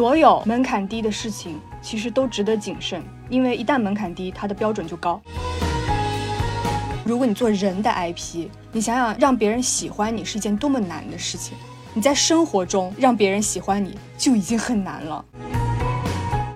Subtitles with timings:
[0.00, 5.20] 所有门槛低的事情，其实都值得谨慎，因为一旦门槛低，它的标准就高。
[7.04, 11.52] 如果你做人的 IP，你想想让别人喜欢你是一件多么难的事情。
[11.92, 15.22] 你在生活中让别人喜欢你就已经很难了。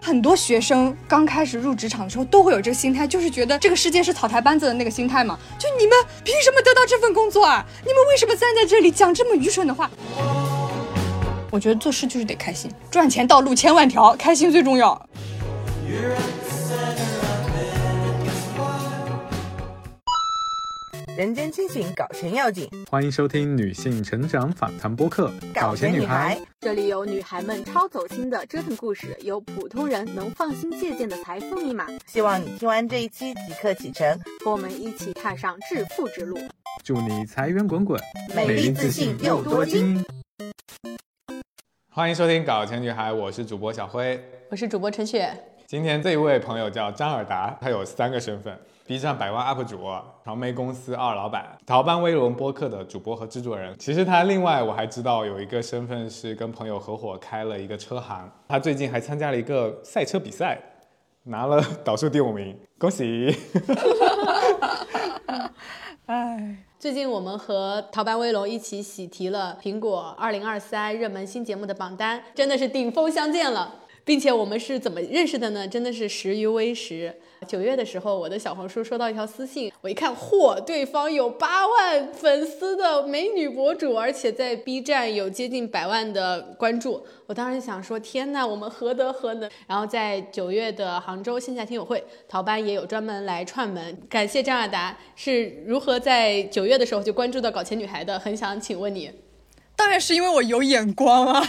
[0.01, 5.39] 很多学生刚开始入职场的时候都会有这个心态，就是觉得这个世界是草台班子的那个心态嘛。
[5.59, 7.63] 就你们凭什么得到这份工作啊？
[7.83, 9.91] 你们为什么站在这里讲这么愚蠢的话？
[11.55, 15.01] 我觉得做事就是得开心，赚钱道路千万条，开心最重要。
[21.17, 22.69] 人间清醒，搞钱要紧。
[22.91, 31.87] 欢迎收听女性成长访谈播客《搞钱女孩》，这里有女孩们超走心的折腾故事，有普通人能放心借鉴的财富密码。
[32.09, 36.37] 希望你听完这一期即刻启程，和我们一起踏上致富之路。
[36.83, 37.97] 祝你财源滚滚，
[38.35, 40.05] 美丽自信又多金。
[41.97, 45.33] 欢迎收听《搞钱女孩》，我是主播小辉，我是主播陈雪。
[45.65, 48.59] 今天这一位朋友叫张尔达，他有三个身份。
[48.85, 49.79] B 站百万 UP 主，
[50.25, 53.73] 传媒公司二老板，淘班威龙播客的主播和制作人。
[53.79, 58.29] 其实他另外我还知道有一个身份是跟朋友合伙开了一个车行。
[58.49, 60.61] 他最近还参加了一个赛车比赛，
[61.23, 63.33] 拿了倒数第五名，恭喜！
[66.07, 73.75] 哎，最近我们和淘班威龙一起喜提了苹果二零二三热门新节目的榜单，真的是顶峰相见了。
[74.05, 75.67] 并且我们是怎么认识的呢？
[75.67, 77.15] 真的是始于微时。
[77.47, 87.05] 九月的时候，我的小红书收到一条私信，我一看，嚯，对方有八万粉丝的美女博主，而且在 B 站有接近百万的关注。
[87.27, 89.51] 我当时想说，天呐，我们何德何能？
[89.67, 93.99] 然后在九月的杭州线下听友会，陶班也有专门来串门。
[94.09, 98.19] 感谢张亚达，是如何在九月的时候就关注到搞钱女孩的？
[98.19, 99.11] 很想请问你。
[99.77, 101.47] 当然是因为我有眼光啊。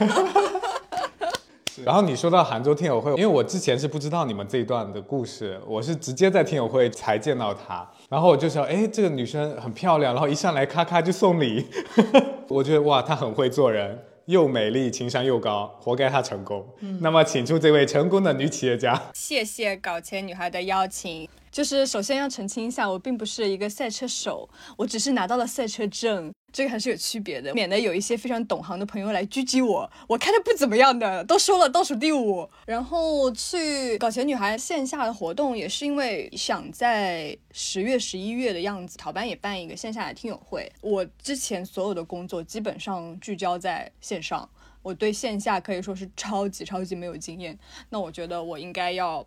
[1.82, 11.66] 然后你说到杭州听友会，因为我之前是不知道你们这一段的故事，我是直接在听友会才见到她，然后我就说，哎，这个女生很漂亮，然后一上来咔咔就送礼，
[12.48, 16.64] 我觉得哇，她很会做人，又美丽，情商又高，活该她成功。
[17.00, 19.00] 那么，请出这位成功的女企业家。
[19.14, 21.28] 谢谢搞钱女孩的邀请。
[21.50, 29.90] 就是首先要澄清一下，我并不是一个赛车手，我只是拿到了赛车证，这个还是有区别的，免得有一些非常懂行的朋友来狙击我。
[30.06, 32.48] 我开的不怎么样的，都说了倒数第五。
[32.66, 40.70] 然后去搞钱女孩线下的活动，也是因为想在十月、十一月的样子，淘班也办一个线下的听友会。
[40.80, 44.48] 我之前所有的工作基本上聚焦在线上，
[44.80, 47.58] 我对线下可以说是超级超级没有经验。
[47.90, 49.26] 那我觉得我应该要。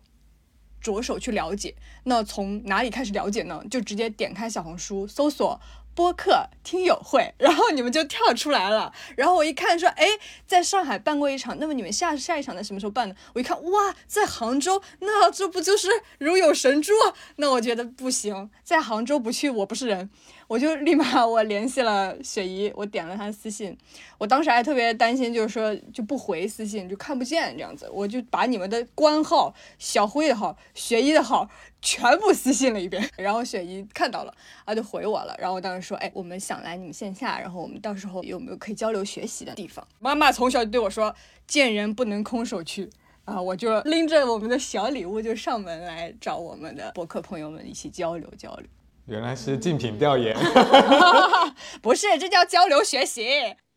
[0.80, 1.74] 着手去了解，
[2.04, 3.60] 那从哪里开始了解呢？
[3.68, 5.60] 就直接点开小红书搜索
[5.98, 8.92] 播客听友会， 然后你们就跳出来了。
[9.16, 10.06] 然后我一看说，哎，
[10.46, 13.14] 在上海办过一场，那么你们下下一场在什么时候办呢？
[13.34, 15.88] 我一看，哇，在杭州，那这不就是
[16.18, 16.92] 如有神助？
[17.34, 20.08] 那我觉得不行，在杭州不去，我不是人。
[20.48, 23.76] 我就立马我联系了雪姨，我点了她私信，
[24.16, 31.48] 我当时还特别担心，就是说就不回私信就看不见这样子，我就把你们的官号、小辉的号、雪姨的号
[31.82, 39.86] 全部私信了一遍，然后雪姨看到了，啊就回我了，然后我当时说，哎，我们想来你们线下，然后我们到时候有没有可以交流学习的地方？
[40.00, 41.14] 妈妈从小就对我说，
[41.46, 42.88] 见人不能空手去。
[43.26, 48.66] 啊，我就拎着我们的小礼物就上门来找我们的博客朋友们一起交流交流。
[49.08, 50.36] 原来是竞品调研，
[51.80, 53.26] 不是，这叫交流学习。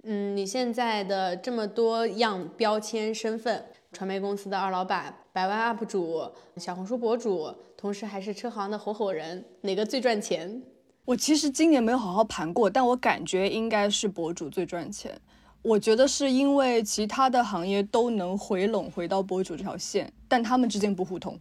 [0.04, 6.22] 嗯，你现在的这么多样标签身份，传媒公司的二老板、百万 UP 主、
[6.58, 10.62] 小红书博主，同时还是车行的合伙人，哪个最赚钱？
[11.06, 15.18] 我其实今年没有好好盘过，但我感觉应该是博主最赚钱。
[15.62, 21.40] 我觉得是因为其他的行业都能回笼回到博主这条线，但他们之间不互通。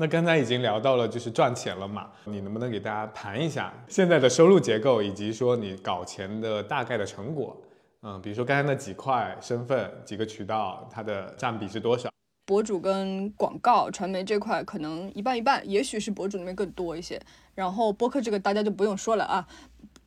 [0.00, 2.08] 那刚才已经聊到了，就是赚钱了嘛？
[2.22, 7.56] 你能不能给大家谈一下现在的收入结构，以及说你搞钱的大概的成果？
[8.02, 12.08] 嗯，比如说刚才那几块身份、几个渠道，它的占比是多少？
[12.46, 17.20] 博主跟广告、传媒这块可能一半一半，也许是博主那边更多一些。
[17.56, 19.44] 然后播客这个大家就不用说了啊。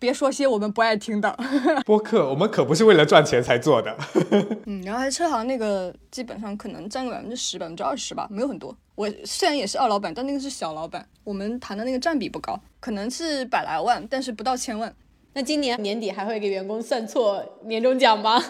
[0.02, 1.38] 别说些我们不爱听的
[1.86, 3.96] 播客，我们可不是为了赚钱才做的。
[4.66, 8.76] 嗯，然后还车行那个，基本上可能占个百分之十、百分之二十吧，没有很多。
[8.96, 14.92] 我虽然也是二老板，但那个是小老板，我们谈的那个占比不高，可能是百来万，但是不到千万。
[15.34, 18.44] 那今年年底还会给员工算错年终奖吗？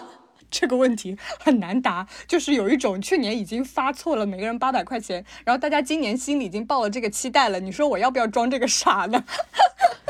[0.52, 9.24] 这个问题很难答，就是有一种去年已经发错了，每个人八百块钱，然后大家今年心里已经抱了这个期待了，你说我要不要装这个傻呢？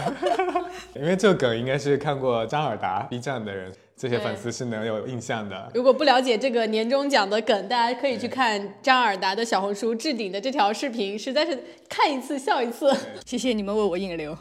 [0.95, 5.71] 因为这个梗应该是看过张尔达 B 站的人，这些粉丝是能有印象的。
[5.75, 12.95] 如果不了解这个年终奖的梗，大家可以去看张尔达的小红书置顶的这条视频，实在是看一次笑一次。
[13.25, 14.37] 谢谢你们为我引流。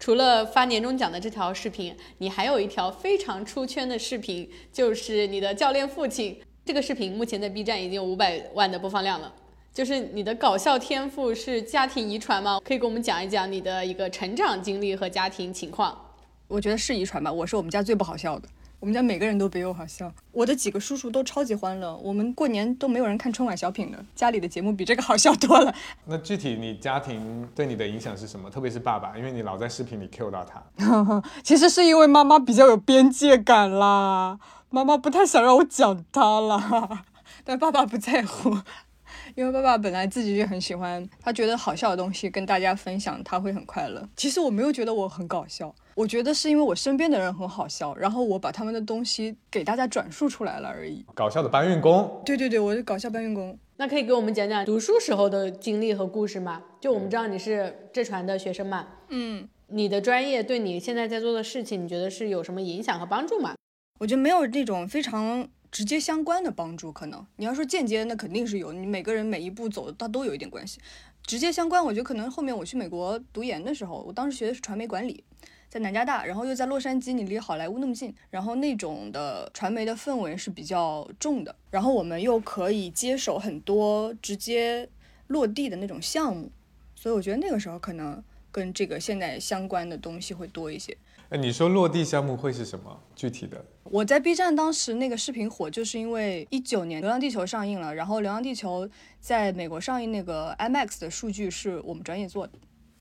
[0.00, 6.40] 除了发年终奖的这条视频，你还有一条非常出圈的视频，就是你的教练父亲。
[6.64, 9.30] 这个视频目前在 B 站已经有五百万的播放量了。
[9.74, 12.60] 就是你的搞笑天赋是家庭遗传吗？
[12.64, 16.14] 可以给我们讲一讲你的一个成长经历和家庭情况。
[16.48, 18.48] 我觉得是遗传吧，我是我们家最不好笑的。
[18.80, 21.94] 我们家每个人都比我好笑，我的几个叔叔都超级欢乐。
[21.98, 25.74] 我们过年都没有人看春晚小品的，家里的节目比这个好笑多了。
[26.06, 28.48] 那具体你家庭对你的影响是什么？
[28.48, 31.22] 特别是爸爸，因为你老在视频里 Q 到他。
[31.44, 34.38] 其实是因为妈妈比较有边界感啦，
[34.70, 37.04] 妈妈不太想让我讲他啦，
[37.44, 38.56] 但爸爸不在乎。
[39.40, 44.06] 因为爸爸本来自己就很喜欢，他觉得好笑的东西跟大家分享，他会很快乐。
[44.14, 51.02] 其实我没有觉得我很搞笑，我觉得是因为我身边的人很好笑，然后我把他们的东西给大家转述出来了而已。
[51.14, 53.58] 搞笑的搬运工，对对对，我是搞笑搬运工。
[53.78, 56.62] 那可以给我们讲讲读书时候的经历和故事吗？
[56.78, 63.54] 就我们知道你是浙传的学生嘛，嗯，你的专业对你现在在做的事情，你觉得是有什么影响和帮助吗？
[64.00, 65.48] 我觉得没有那种非常。
[65.70, 68.72] 直接相关的帮助，可能你要说间接，那肯定是有。
[68.72, 70.80] 你每个人每一步走的，它都有一点关系。
[71.22, 75.22] 直接相关，我觉得可能后面我去美国读研的时候，我当时学的是传媒管理，
[75.68, 84.88] 在南加大，然后又在洛杉矶，你离好莱坞那么近，然后那种的传媒的氛围是比较重的，然后我们又可以接手很多直接
[85.28, 86.50] 落地的那种项目，
[86.96, 88.20] 所以我觉得那个时候可能
[88.50, 90.96] 跟这个现在相关的东西会多一些。
[91.30, 93.64] 哎，你说落地项目会是什么具体的？
[93.84, 98.84] 我在 B 站当时那个视频火，就是因为一九年《流浪地球》上映了，然后《流浪地球》
[99.20, 102.54] 在美国上映那个 IMAX 的数据是我们专业做的，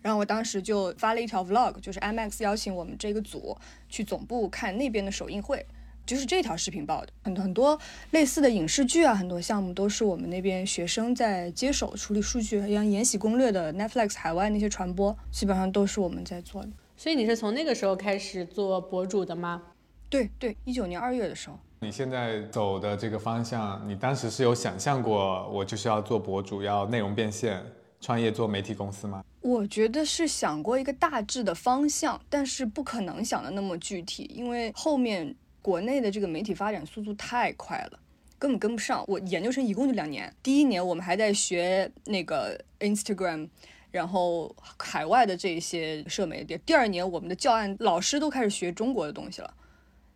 [0.04, 5.66] 然后我当时就发了一条 Vlog，就是 IMAX 邀请我们这个组去总部看那边的首映会，
[6.06, 7.08] 就是这条视频爆的。
[7.24, 7.80] 很很多
[8.12, 16.70] 类似的影视剧啊，很多项目都是我们那边学生在接手处理数据，像《延禧攻略》的 Netflix 海外那些传播，基本上都是我们在做的。
[17.00, 19.63] 所以你是从那个时候开始做博主的吗？
[20.10, 21.57] 对对，一九年二月的时候。
[21.80, 27.63] 你现在走的这个方向，你当时是有想象过我就是要做博主，要内容变现，
[28.01, 29.24] 创业做媒体公司吗？
[29.40, 38.00] 我觉得是想过一个大致的方向，但是不可能想的那么具体，因为后面国内的这个媒体发展速度太快了，
[38.38, 39.06] 根本跟不上。
[39.07, 43.48] 我研究生一共就两年，第一年我们还在学那个 Instagram。
[43.91, 49.53] 然后海外的这些社媒的，第二年我们的教案老师都开始学中国的东西了，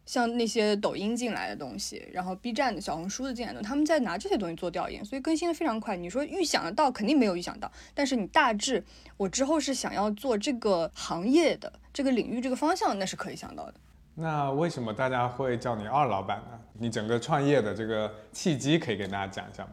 [0.06, 5.96] 像那些抖音进来的东西，然后 B 站的小红书的进来的，他们在拿这些东西做调研，所以更新的非常快。
[5.96, 8.84] 你说预想得到，肯定没有预想到，但是你大致
[9.18, 13.74] 我之后是想要做这个行业的这个领域这个方向，那是可以想到的。
[14.16, 16.60] 那为什么大家会叫你二老板呢？
[16.74, 19.72] 你整个创业的这个契机可以给大家讲一下吗？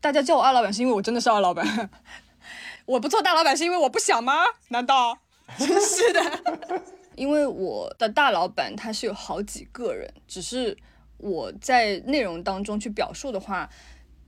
[0.00, 1.90] 大家叫我二老板是因为我真的是二老板。
[2.90, 4.42] 我不做大老板是因为我不想吗？
[4.68, 5.16] 难道？
[5.56, 6.60] 真是的，
[7.14, 10.76] 因为我的大老板他是有好几个人，只是
[11.18, 13.70] 我在内容当中去表述的话，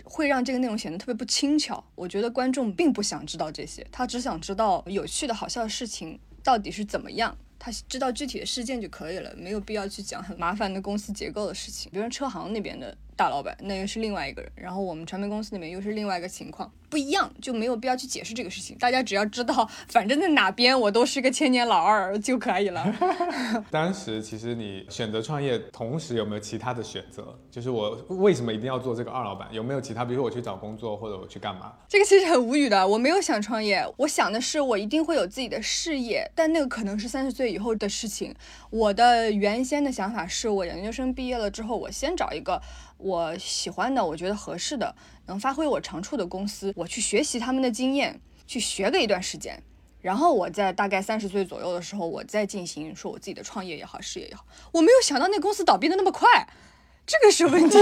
[0.04, 1.82] 会让这个内容显得特别不轻巧。
[1.96, 11.90] 我觉得观众并不想知道这些，他只想知道有趣的好笑的事情到底是怎么样，他知道具体的事件就可以了，没有必要去讲很麻烦的公司结构的事情。
[11.90, 16.68] 比如说车行那边的大老板，那又是另外一个人，然后我们传媒公司里面又是另外一个情况。
[16.90, 22.84] 不一样就没有必要去解释这个事情，大家只要知道，反正在哪边我都是个千年老二就可以了。
[23.70, 27.38] 当时其实你选择创业，同时有没有其他的选择？
[27.48, 29.48] 就是我为什么一定要做这个二老板？
[29.52, 30.04] 有没有其他？
[30.04, 31.72] 比如说我去找工作，或者我去干嘛？
[31.88, 32.86] 这个其实很无语的。
[32.86, 38.34] 我没有想创业，我想的是我一定会有自己的事业，但那个可能是三十岁以后的事情。
[38.68, 42.60] 我的原先的想法是我研究生毕业了之后，我先找一个
[43.02, 44.94] 我喜欢的，我觉得合适的。
[45.26, 49.60] 能发挥我长处的公司，我去学习他们的经验，去学个一段时间，
[50.00, 54.44] 然后我在大概三十岁左右的时候，我再进行说我自己的创业也好，事业也好。
[54.72, 56.46] 我没有想到那公司倒闭的那么快，
[57.06, 57.78] 这个是问题。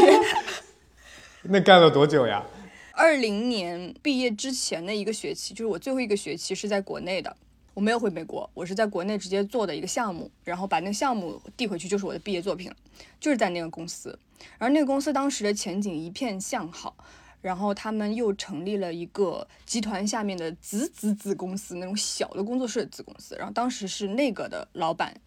[1.44, 2.44] 那干了多久呀？
[2.92, 7.34] 二零年毕业之前的一个学期，就是我最后一个学期是在国内的，
[7.72, 12.70] 我没有回美国，我是在国内直接做的一个项目，然后把那个项目递回去就是我的毕业作品，
[13.18, 14.18] 就是在那个公司，
[14.58, 16.96] 而那个公司当时的前景一片向好。
[17.42, 23.34] 然后他们又成立了一个集团下面的子子子公司，那种小的工作室子公司。
[23.34, 25.18] 然后当时是那个的老板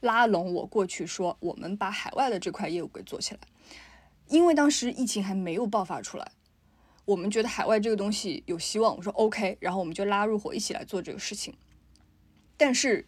[0.00, 3.40] 拉拢我过去，说我们把海外的这块业务给做起来。
[4.28, 6.32] 因为当时疫情还没有爆发出来，
[7.06, 11.54] 我们觉得海外这个东西有希望，我说 OK，然后我们就拉入伙一起来做这个事情。
[12.58, 13.06] 但是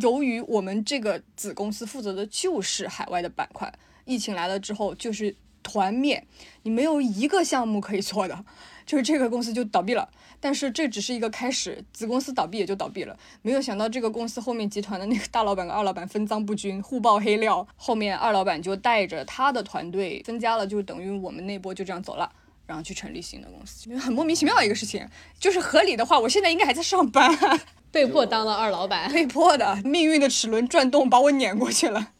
[0.00, 3.72] 由于我们这个子公司负责的就是海外的板块，
[4.06, 6.26] 疫情来了之后就是团灭，
[6.62, 8.44] 你没有一个项目可以做的，
[8.86, 10.08] 就是这个公司就倒闭了。
[10.38, 13.18] 但是这只是一个开始，子公司倒闭也就倒闭了。
[13.42, 17.66] 没有想到这个公司后面集团的那个大老板跟二老板分赃不均，互爆黑料。
[17.74, 22.30] 后面二老板就带着他的团队分家了，就等于我们那波就这样走了，
[22.66, 25.08] 然后去成立新的公司，很莫名其妙的一个事情。
[25.40, 27.34] 就是合理的话，我现在应该还在上班，
[27.90, 32.12] 被迫当了二老板，被迫的，命运的齿轮转动把我撵过去了。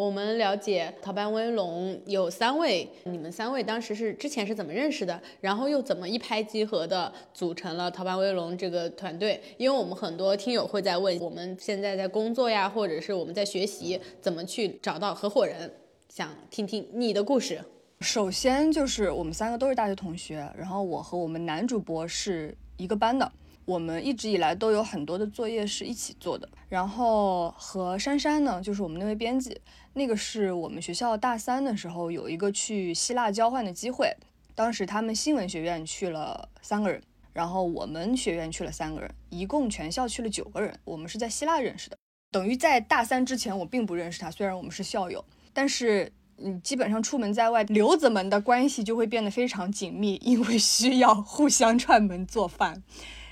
[0.00, 5.20] 我们了解陶班威龙有三位，你们三位当时是之前是怎么认识的？
[5.42, 9.38] 然后又怎么一拍即合的组成了陶班威龙这个团队？
[9.58, 15.70] 因为我们很多听友会在问，我们现在在工作呀，或者是我们在学习，怎么去找到合伙人？
[16.08, 17.62] 想听听你的故事。
[18.00, 23.30] 首先就是我们三个都是大学同学，然后我和我们男主播是一个班的。
[23.70, 29.60] 我们一直以来都有很多的作业是一起做的，然后和珊珊呢，就是我们那位编辑，
[29.92, 34.12] 那个是我们学校大三的时候有一个去希腊交换的机会，
[34.56, 37.00] 当时他们新闻学院去了三个人，
[37.32, 40.76] 然后我们学院去了三个人，一共全校去了九个人。
[40.84, 41.96] 我们是在希腊认识的，
[42.32, 52.82] 等于在大三之前我并不认识他，虽然我们是校友，但是嗯，基本上出门在外，留子们的关系就会变得非常紧密，因为需要互相串门做饭。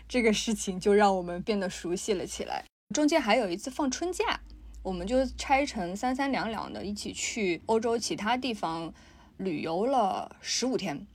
[0.09, 2.65] 这个事情就让我们变得熟悉了起来。
[2.95, 4.41] 中间还有一次放春假，
[4.83, 8.93] 我们就拆成三三两两的，一起去欧洲其他地方
[9.37, 11.07] 旅游了十五天。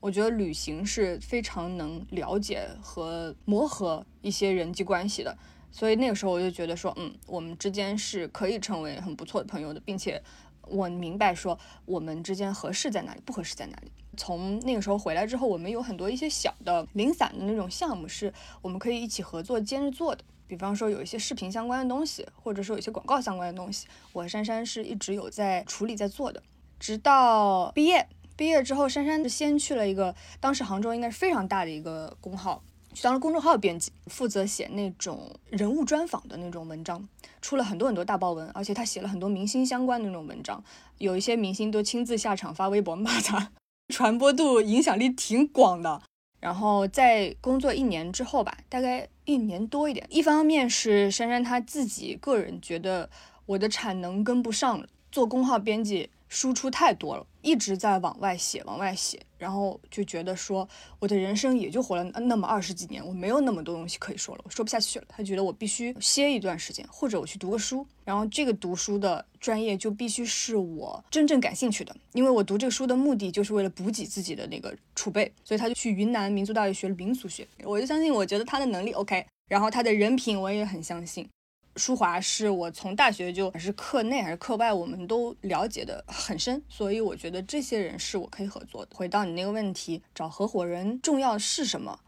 [0.00, 5.38] 我觉得旅行是非常能了解和磨合一些人际关系的，
[5.70, 10.20] 所以那个时候我就觉得说，嗯，我们之间是可以成为很不错的朋友的，并且
[10.62, 13.92] 我明白说我们之间合适在哪里，不合适在哪里。
[14.16, 20.22] 从那个时候回来之后，我们有很多一些小的零散的那种项目，是我们可以一起合作兼着做的。
[20.46, 26.42] 比方说有一些视频相关的东西，或者说有一些广告相关的东西，我和珊珊是一直有在处理在做的。
[26.78, 37.08] 直到毕业，毕业之后，珊珊先去了一个当时杭州应该是非常大的一个公号，去当了公众号编辑，负责写那种人物专访的那种文章，
[37.40, 40.62] 出了很多很多大爆文，而且他写了很多明星相关的那种文章，
[40.98, 43.52] 有一些明星都亲自下场发微博骂他。
[43.92, 46.02] 传播度、影响力挺广的。
[46.40, 50.04] 然后在工作一年之后吧，大概一年多一点。
[50.10, 53.08] 一方面是珊珊她自己个人觉得
[53.46, 56.10] 我的产能跟不上，做工号编辑。
[56.32, 60.66] 输出太多了，一直在往外写，往外写，然后就觉得说
[60.98, 65.04] 我的人生也就活了那么二十几年，我没有那么多东西可以说了，我说不下去了。
[65.06, 77.46] 他觉得我必须歇一段时间，或者我去读个书，然后这个读书的专业就必须是我真正感兴趣的，因为我读这个书的目的就是为了补给自己的那个储备，所以他就去云南民族大学学了民俗学。
[77.62, 81.28] 我就相信，我觉得他的能力 OK，然后他的人品我也很相信。
[81.76, 88.94] 舒华是我从大学就还是课内还是课外，我们都了解的很深，所以我觉得这些人是我可以合作的。
[88.94, 92.00] 回到你那个问题，找合伙人重要的是什么？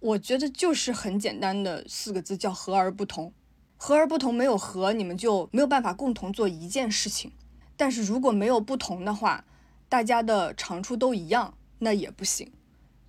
[0.00, 3.32] 我觉得就是很简单的四个字，叫和而不同。
[3.76, 7.32] 和而不同，没有和，你们就没有办法共同做一件事情。
[7.76, 9.44] 但是如果没有不同的话，
[9.88, 12.50] 大家的长处都一样，那也不行。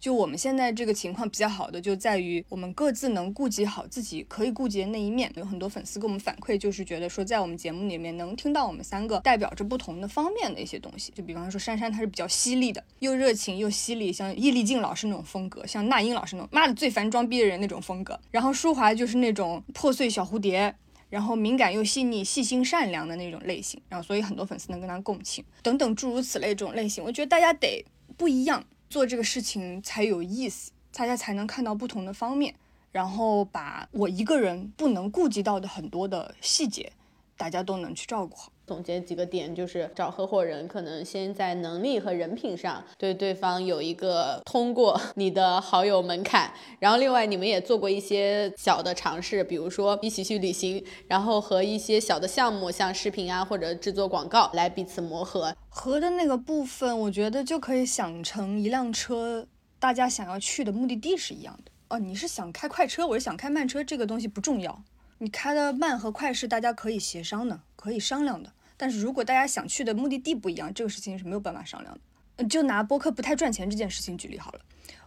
[0.06, 5.32] 就我们现在这个情况比较好的，就在于我们各自能顾及好自己可以顾及的那一面。
[5.36, 11.12] 有很多粉丝给我们反馈，就是觉得说在我们节目里面能听到我们三个代表着不同的方面的一些东西。
[11.16, 18.20] 就比方说珊珊，她是比较犀利的，又热情又犀利，像易立竞老师那种风格，像那英老师那种妈的最烦装逼的人那种风格。
[18.30, 20.76] 然后舒华就是那种破碎小蝴蝶，
[21.10, 23.82] 然后敏感又细腻、细心善良的那种类型。
[23.90, 27.84] 然后所以很多粉丝能跟他共情，等等诸如此类这种类型，我觉得大家得
[28.16, 28.64] 不一样。
[28.90, 32.56] 做这个事情才有意思，大家才能看到不同的方面，
[32.92, 36.92] 然后把我一个人不能顾及到的很多的细节，
[37.36, 38.52] 大家都能去照顾好。
[38.66, 46.52] 总结几个点，就是找合伙人，可能先在能力和人品上对对方有一个通过 你的好友门槛。
[46.80, 55.56] 然后另外你们也做过一些小的尝试，比如说一起去旅行，然后和一些小的项目，像视频啊或者制作广告来彼此磨合。
[55.70, 61.72] 合的那个部分，我觉得就可以想成一辆车，大家想要去的目的地是一样的。
[61.90, 64.82] 哦，你是想开快车，我是想开慢车，这个东西不重要。
[65.20, 68.52] 你开的慢和快是大家可以协商的，可以商量的。
[68.78, 71.94] 但是如果大家想去的目的地不一样，这个事情是没有办法商量
[72.38, 72.46] 的。
[72.46, 74.60] 就拿播客不太赚钱这件事情举例好了，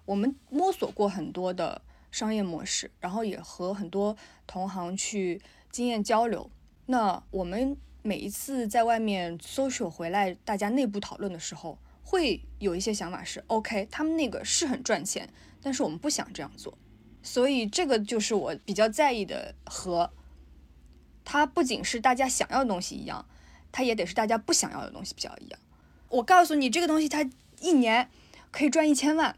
[0.06, 6.50] 我们摸索过很多的商业模式，然后也和很多同行去经验交流。
[6.86, 15.28] 那我们每一次在外面 social 回来，大家内部讨论的时候，会有一些想法是 OK，他们那个是很赚钱，
[15.60, 16.78] 但是我们不想这样做，
[17.22, 20.10] 所以这个就是我比较在意的和
[21.26, 23.26] 它不仅是大家想要的东西一样，
[23.72, 25.60] 它也得是大家不想要的东西比较一样。
[26.08, 27.28] 我告诉你，这个东西它
[27.60, 28.08] 一年
[28.50, 29.36] 可以赚一千万，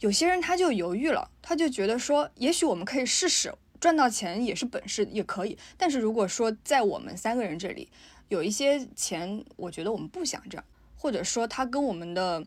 [0.00, 3.54] 有些人他就犹豫了，他就觉得说，也许我们可以试试。
[3.78, 5.58] 赚到钱也是本事，也可以。
[5.76, 7.90] 但是如果说在我们三个人这里
[8.28, 10.64] 有一些钱，我觉得我们不想这样，
[10.96, 12.44] 或者说他跟我们的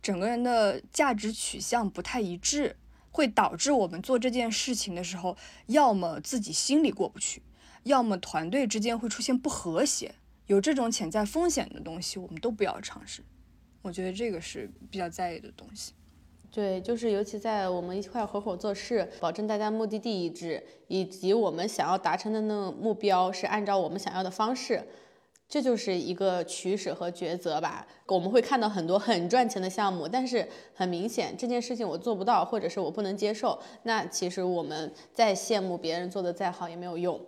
[0.00, 2.76] 整个人的价值取向不太一致，
[3.10, 7.42] 会导致我们做这件事情的时候，要么自己心里过不去，
[7.82, 10.14] 要么团队之间会出现不和谐。
[10.48, 13.22] 有这种潜在风险的东西，我们都不要尝试。
[13.82, 15.92] 我觉得这个是比较在意的东西。
[16.50, 24.82] 对，就是尤其在我们一块合伙做事，保证大家目的地一致，以及我们想要达成的那个目标是按照我们想要的方式，
[25.46, 27.86] 这就是一个取舍和抉择吧。
[28.06, 37.20] 我们会看到很多很赚钱的项目，但是很明显这件事情我做不到，或者是我不能接受，那其实我们再羡慕别人做的再好也没有用。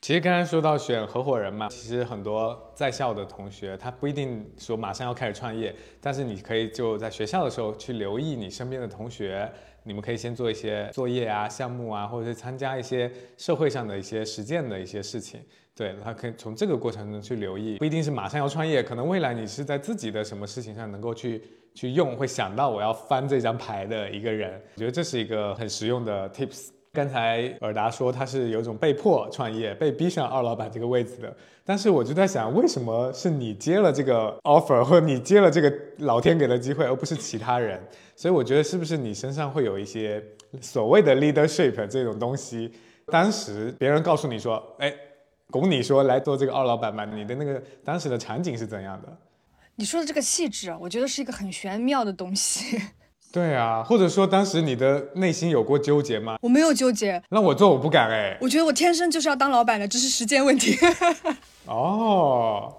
[0.00, 9.50] 其实刚才说到选合伙人嘛，其实很多在校的同学他不一定说马上要开始创业，但是你可以就在学校的时候去留意你身边的同学，
[9.82, 15.40] 你们可以先做一些作业啊、项目啊，或者是参加一些社会上的一些实践的一些事情。
[15.74, 21.42] 对，他可以从这个过程中去留意，不一定是马上要创业，可能未来你是在自己的什么事情上能够去
[21.74, 24.60] 去用，会想到我要翻这张牌的一个人。
[24.76, 26.68] 我觉得这是一个很实用的 tips。
[26.98, 31.32] 刚才尔达说他是有种被迫创业、被逼上二老板这个位置的，
[31.64, 37.80] 但是我就在想，为什么是你接了这个 offer，或者你接了这个老天给的机会，而不是其他人？
[38.16, 40.20] 所以我觉得是不是你身上会有一些
[40.60, 42.72] 所谓的 leadership 这种东西？
[43.06, 44.92] 当时别人告诉你说，哎，
[45.52, 49.16] 拱你说来做这个二老板吧，你的那个当时的场景是怎样的？
[49.76, 52.76] 你说的这个气质，我觉得是一个很玄妙的东西。
[53.30, 56.38] 对啊，或者说当时你的内心有过纠结吗？
[56.40, 58.36] 我没有纠结，让我做我不敢哎。
[58.40, 60.76] 我觉得我天生就是要当老板的，只是时间问题。
[61.66, 62.72] 哦，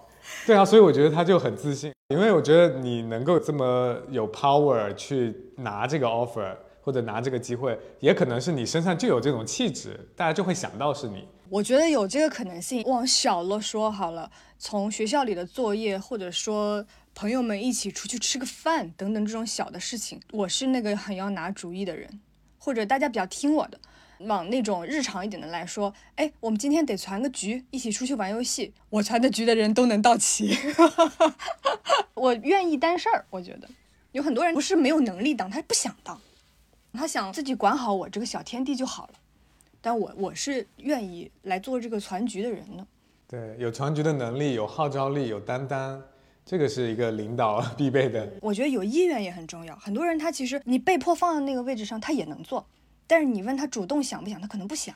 [0.48, 11.28] 对啊，所以我觉得他就很自信，因为我觉得你能够这么有 power 去拿这个 offer 或者拿这个机会，也可能是你身上就有这种气质，大家就会想到是你。
[11.50, 12.84] 我觉得有这个可能性。
[12.88, 16.84] 往小了说好了，从学校里的作业，或者说。
[17.20, 22.22] 朋友们一起出去吃个饭等等这种小的事情，我是那个很要拿主意的人，
[22.58, 23.78] 或者大家比较听我的。
[24.20, 30.58] 往那种日常一点的来说，哎，我们今天得攒个局，一起出去玩游戏，我攒的局的人都能到齐。
[32.14, 33.68] 我愿意担事儿，我觉得
[34.14, 36.22] 有很多人不是没有能力当，他不想当，
[36.94, 39.14] 他想自己管好我这个小天地就好了。
[39.82, 42.88] 但我我是愿意来做这个攒局的人的。
[43.28, 46.02] 对，有攒局的能力，有号召力，有担当。
[46.50, 49.76] 这个是一个领导 必备的，我觉得有意愿也很重要。
[49.76, 52.66] 很多人他其实你被迫放在那个位置上，他也能做，
[53.06, 54.96] 但是你问他主动想不想，他可能不想。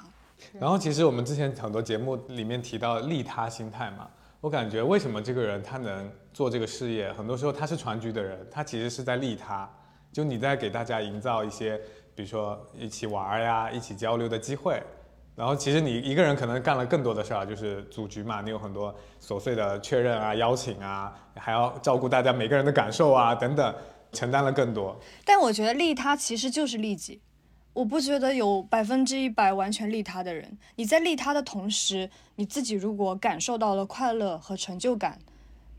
[0.59, 4.09] 然后其实我们之前很多节目里面提到利他心态嘛，
[4.41, 9.69] 我感觉为什么这个人他能做这个事业，很多时候他是全局的人，他其实是在利他，
[10.11, 11.79] 就你在给大家营造一些，
[12.15, 14.81] 比如说一起玩呀、一起交流的机会。
[15.35, 23.75] 然后其实你一个人可能干了更多的事儿，就是组局嘛，你有很多琐碎的确认啊、邀请啊，还要照顾大家每个人的感受啊等等，
[24.11, 24.95] 承担了更多。
[25.25, 27.19] 但我觉得利他其实就是利己，
[27.73, 30.55] 我不觉得有百分之一百完全利他的人。
[30.75, 35.17] 你在利他的同时，你自己如果感受到了快乐和成就感，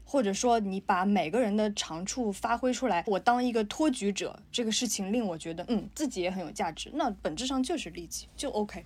[0.05, 8.85] 或者说你把每个人的长处发挥出来，我当一个托举者，这个事情令我觉得嗯自己也很有价值，那本质上就是利己，就 OK。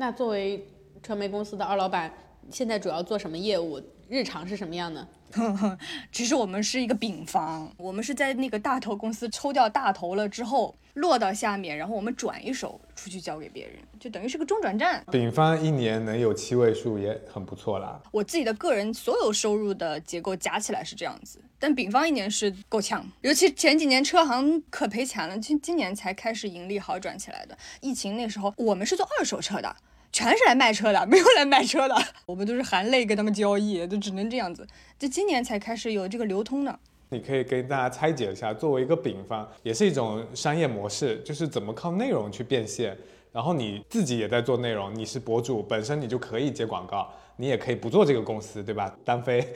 [0.00, 0.66] 那作为
[1.02, 2.10] 传媒公司的二老板，
[2.50, 3.78] 现在主要做什么业务？
[4.08, 5.06] 日常是什么样的？
[6.10, 15.04] 其实我们是一个丙方，我们是在那个大头公司抽掉大头了之后落到下面，然后我们转一手出去交给别人，就等于是个中转站。
[15.12, 18.00] 丙方一年能有七位数也很不错啦。
[18.10, 27.56] 我自己的个人所有收入的结构加起来是这样子，但丙方一年是够呛，尤其前几年车行可赔钱了，今今年才开始盈利好转起来的。
[27.82, 29.76] 疫情那时候我们是做二手车的。
[30.12, 31.94] 全是来卖车的，没有来卖车的。
[32.26, 34.66] 我们都是含泪跟他们交易，就只能这样子。
[34.98, 36.78] 就今年才开始有这个流通的。
[37.10, 42.96] 你可以跟大家拆解一下，作为一个丙方，也是一种商业模式，就是怎么靠内容去变现。
[43.32, 48.92] 然后你自己也在做内容，你是博主，本身你就可以接广告，你也可以不做这个公司，对吧？
[49.04, 49.46] 单飞。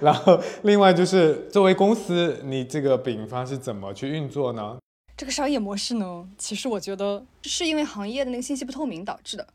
[0.00, 4.78] 然后另外就是作为公司，你这个丙方是怎么去运作呢？
[5.16, 9.46] 这个商业模式呢，其实我觉得是因为行业的那个信息不透明导致的。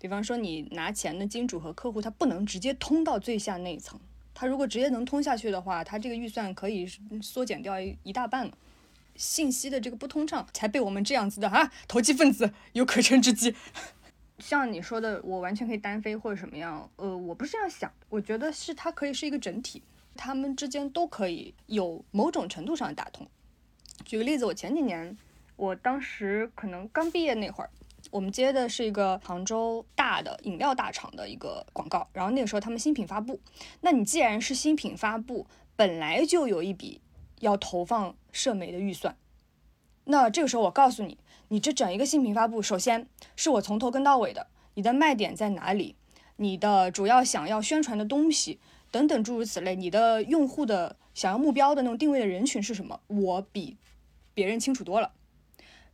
[0.00, 4.00] 比方说，你拿钱的金主和客户，他不能直接通到最下那一层，
[4.32, 6.86] 他如果直接能通下去的话，他这个预算可以
[7.20, 8.52] 缩减掉一大半了。
[9.16, 13.54] 信息的这个不通畅，才被我们这样子的啊投机分子有可乘之机。
[14.38, 19.82] 像你说的，我完全可以单飞或者什么样，呃，我不是这样想，我觉得是它可以是一个整体，
[20.16, 23.28] 他们之间都可以有某种程度上的打通。
[24.06, 25.14] 举个例子，我前几年，
[25.56, 27.68] 我当时可能刚毕业那会儿，
[28.10, 33.40] 我们接的是一个杭州大的饮料大厂的一个广告，然后那个时候他们新品发布，
[33.80, 35.46] 那你既然是新品发布，
[35.76, 37.00] 本来就有一笔
[37.40, 39.16] 要投放社媒的预算，
[40.04, 41.18] 那这个时候我告诉你。
[41.52, 45.96] 你这整一个新品发布，首先是我从头跟到尾的，你的卖点在哪里？
[46.36, 48.60] 你的主要想要宣传的东西
[48.92, 53.00] 等等诸如此类，你的用户的想要目标的那种定位的人群是什么？
[53.08, 53.76] 我比
[54.32, 55.12] 别人清楚多了。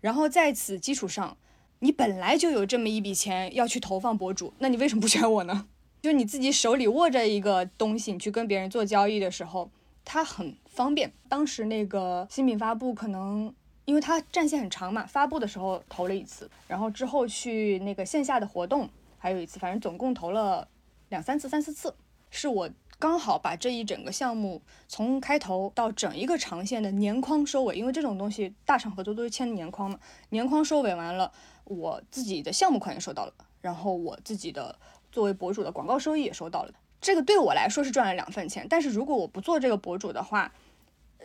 [0.02, 1.38] 然后在此基础上，
[1.80, 5.66] 你本来就有这么一笔钱要去投放博主，那你为什么不选我呢？
[6.02, 9.70] 就你自己手里握着一个东西，你去跟别人做交易的时候，
[10.04, 11.12] 它很方便。
[11.28, 13.54] 当时那个新品发布可能。
[13.86, 20.66] 因为它战线很长嘛，发布的时候投了一次，然后之后去那个线下的活动还有一次，反正总共投了
[21.08, 21.94] 两三次、三四次，
[22.28, 31.30] 是我刚好把这一整个项目从开头到整一个长线的年框收尾，因为这种东西大厂合作都是签年框嘛，年框收尾完了，
[31.66, 34.78] 我自己的项目款也收到了，然后我自己的
[35.12, 40.52] 作为博主的广告收益也收到了，这个对我来说是赚了两份钱，但是如果我不做这个博主的话，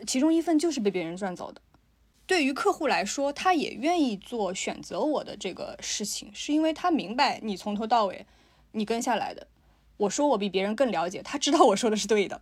[0.06, 1.60] 其中一份就是被别人赚走的。
[2.26, 8.26] 对于客户来说，他也愿意做选择我的这个事情，是因为他明白你从头到尾，
[8.72, 9.46] 你跟下来的。
[9.98, 12.40] 我说我比别人更了解，他知道我说的是对的。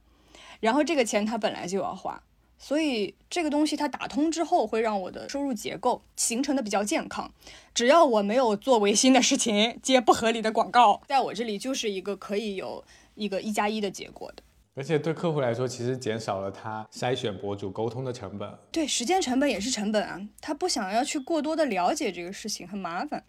[0.60, 2.22] 然后这个钱他本来就要花，
[2.62, 7.32] 所以这个东西它打通之后，会让我的收入结构形成的比较健康。
[7.74, 14.42] 只要我没有做违心的事情，接不合理的广告，在我这里就是一个可以有一个一加一的结果的。
[14.74, 20.20] 而且对客户来说，其实减少了他筛选博主沟通的成本，对时间成本也是成本啊。
[20.40, 23.24] 他不想要去过多的了解这个事情，很麻烦。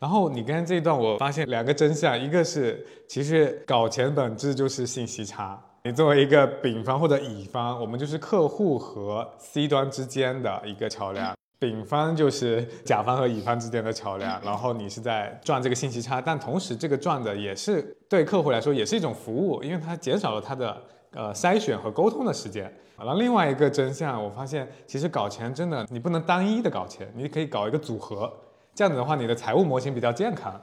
[0.00, 5.64] 然后你刚才这一段，我发现两个真相，一个是其实搞钱本质就是信息差。
[5.84, 11.36] 你作为一个丙方或者乙方，我们就是客户和 C 端之间的一个桥梁。
[11.58, 20.80] 丙方就是甲方和乙方之间的桥梁，然后你是在赚这个信息差，但同时这个赚的也是对客户来说也是一种服务，因为它减少了他的
[21.14, 22.72] 呃筛选和沟通的时间。
[22.96, 28.32] 然后另外一个真相，我发现其实搞钱真的你不能单一的搞钱，你可以搞一个组合，
[28.72, 30.60] 这样子的话你的财务模型比较健康，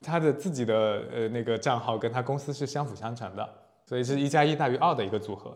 [0.00, 3.46] 他的自己的呃那个账号跟他公司是相辅相成的，
[3.92, 5.54] 所以是一加一大于二的一个组合。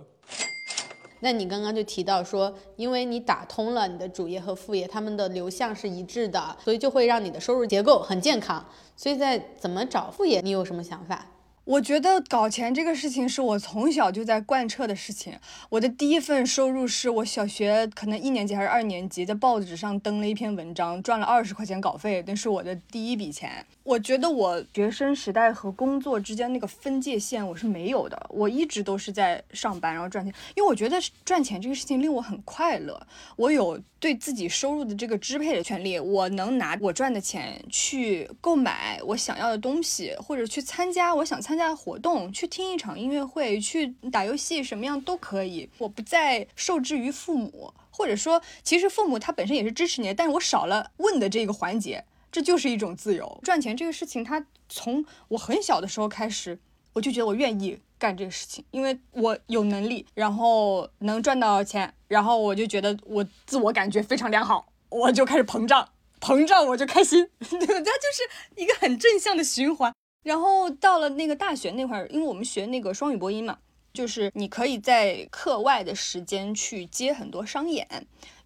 [1.20, 8.62] 那你刚刚就提到说，因为你打通了你的主业和副业，他们的流向是一致的，所以就会让你的收入结构很健康。
[8.94, 11.24] 所以在怎么找副业，你有什么想法？
[11.66, 15.36] 我觉得搞钱这个事情是我从小就在贯彻的事情。
[15.68, 23.66] 我的第一份收入是我小学可能一年级还是二年级，在报纸上登了一篇文章，赚了二十块钱稿费，那是我的第一笔钱。
[23.82, 41.56] 我觉得我学生时代和工作之间那个分界线我是没有的，我一直都是在上班然后赚钱，因为我觉得赚钱这个事情令我很快乐，我有对自己收入的这个支配的权利，我能拿我赚的钱去购买我想要的东西，或者去参加我想参。
[41.56, 45.66] 加的活动，去听一场音乐会，去打游戏，什么样都可以。
[45.78, 53.40] 我不再受制于父母，或者说，其实父母他本身也是支持你的，但是我少了问的这个环节，这就是一种自由。
[53.42, 56.58] 赚钱这个事情，它从我很小的时候开始，
[56.96, 65.86] 我就觉得我愿意干这个事情，因为我有能力，然后能赚到钱，然后我就觉得我自我感觉非常良好，我就开始膨胀，
[66.20, 69.92] 膨胀我就开心， 对它就是一个很正向的循环。
[70.22, 73.58] 然后到了那个大学那会儿，因为我们学那个双语播音嘛，
[73.92, 77.86] 就是你可以在课外的时间去接很多商演，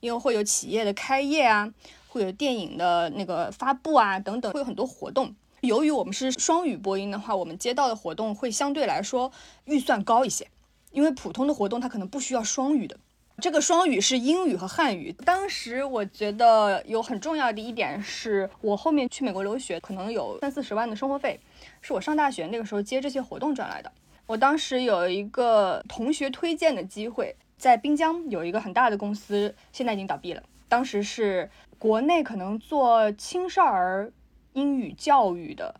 [0.00, 1.72] 因为会有企业的开业啊，
[2.08, 5.32] 会有电影的那个发布啊等等，会有很多活动。
[5.60, 9.30] 由于我们是双语播音的话，我们接到的活动会相对来说
[9.66, 10.48] 预算高一些，
[10.90, 12.96] 因为普通的活动它可能不需要双语的。
[13.40, 15.12] 这个双语是英语和汉语。
[15.24, 21.40] 当时我觉得有很重要的一点是，我后面去美国留学，可能有三四十万的生活费，
[21.80, 23.90] 是我上大学那个时候接这些活动赚来的。
[24.26, 30.42] 我当时有一个同学推荐的机会，在滨江有一个很大的公司，现在已经倒闭了。
[30.68, 34.12] 当时是国内可能做青少儿
[34.52, 35.74] 英语教育的，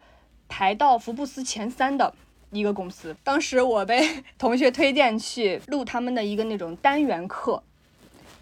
[0.49, 2.15] 排到福布斯前三的。
[2.53, 7.63] 一个公司，当时我被同学推荐去录他们的一个那种单元课，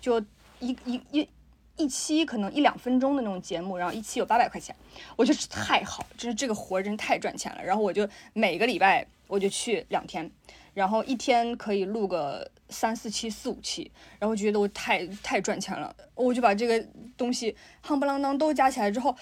[0.00, 0.18] 就
[0.60, 1.28] 一一一
[1.76, 4.74] 一期可能一两分钟的那种节目，然后一期有八百块钱，
[5.14, 7.62] 我觉得太好，就是这个活真太赚钱了。
[7.62, 10.30] 然后我就每个礼拜我就去两天，
[10.72, 16.82] 然后一天可以录个三四期、四五期，然后觉得我太太赚钱了，我就把这个
[17.14, 19.14] 东西夯不啷当都加起来之后，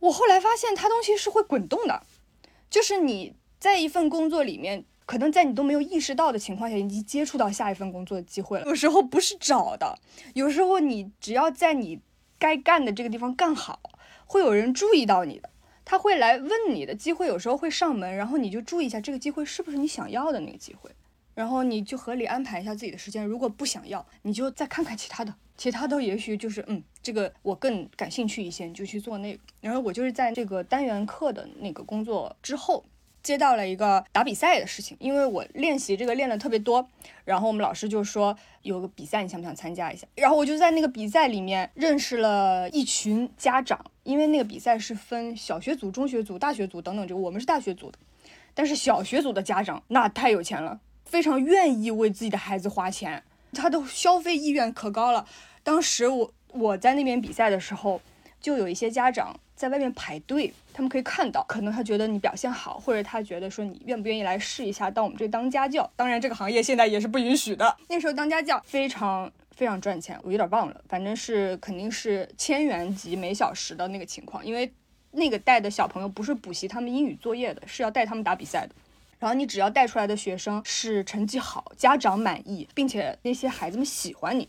[0.00, 2.02] 我后来发现它东西是会滚动的，
[2.70, 4.84] 就是你在一份工作里面。
[5.08, 8.66] 可能在你都没有意识到的情况下，已经接触到下一份工作的机会了。
[8.66, 9.96] 有时候不是找的，
[10.34, 12.00] 有时候你只要在你
[12.40, 13.78] 该干的这个地方干好，
[14.26, 15.48] 会有人注意到你的，
[15.84, 20.90] 他会来问你的机会，有时候会上门，然后你就注意一下这个机会是不是你想要的那个机会，
[21.36, 23.24] 然后你就合理安排一下自己的时间。
[23.24, 29.38] 如果不想要，你就再看看其他的，其他的也许就是嗯，这个我更感兴趣一些，你就去做那个。
[29.60, 32.84] 然后我就是在这个单元课的那个工作之后。
[33.22, 36.88] 接到了一个打比赛的事情，因为我练习这个练的特别多，
[37.24, 40.06] 然后我们老师就说有个比赛，你想不想参加一下？
[40.14, 47.98] 然后我就在那个比赛里面认识了一群家长，因为那个比赛是分小学组、中学组、大学组等等，这个我们是大学组的，
[48.54, 55.26] 但是小学组的家长那太有钱了，非常愿意为自己的孩子花钱，他的消费意愿可高了。
[55.62, 58.02] 当时我我在那边比赛的时候，
[58.40, 59.38] 就有一些家长。
[59.56, 65.90] 在外面排队，他们可以看到，可能他觉得你表现好，或者他觉得说你愿不愿意来试一下到我们这当家教。
[65.96, 67.74] 当然，这个行业现在也是不允许的。
[67.88, 74.44] 那时候当家教非常非常赚钱，我有点忘了，反正是肯定是千元级每小时的那个情况。
[74.44, 74.70] 因为
[75.12, 78.74] 那个带的小朋友不是补习他们英语作业的，是要带他们打比赛的。
[79.18, 84.48] 然后你只要带出来的学生是成绩好，家长满意，并且那些孩子们喜欢你，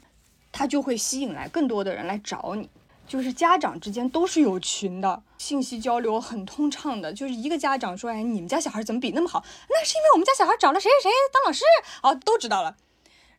[0.51, 2.69] 他就会吸引来更多的人来找你。
[3.07, 7.13] 就是家长之间都是有群的，信息交流很通畅的。
[7.13, 9.41] 就是一个家长说：“哎，你们家小孩怎么比那么好？
[9.69, 11.63] 那是因为我们家小孩找了谁谁谁当老师。”
[12.03, 12.75] 好，都知道了。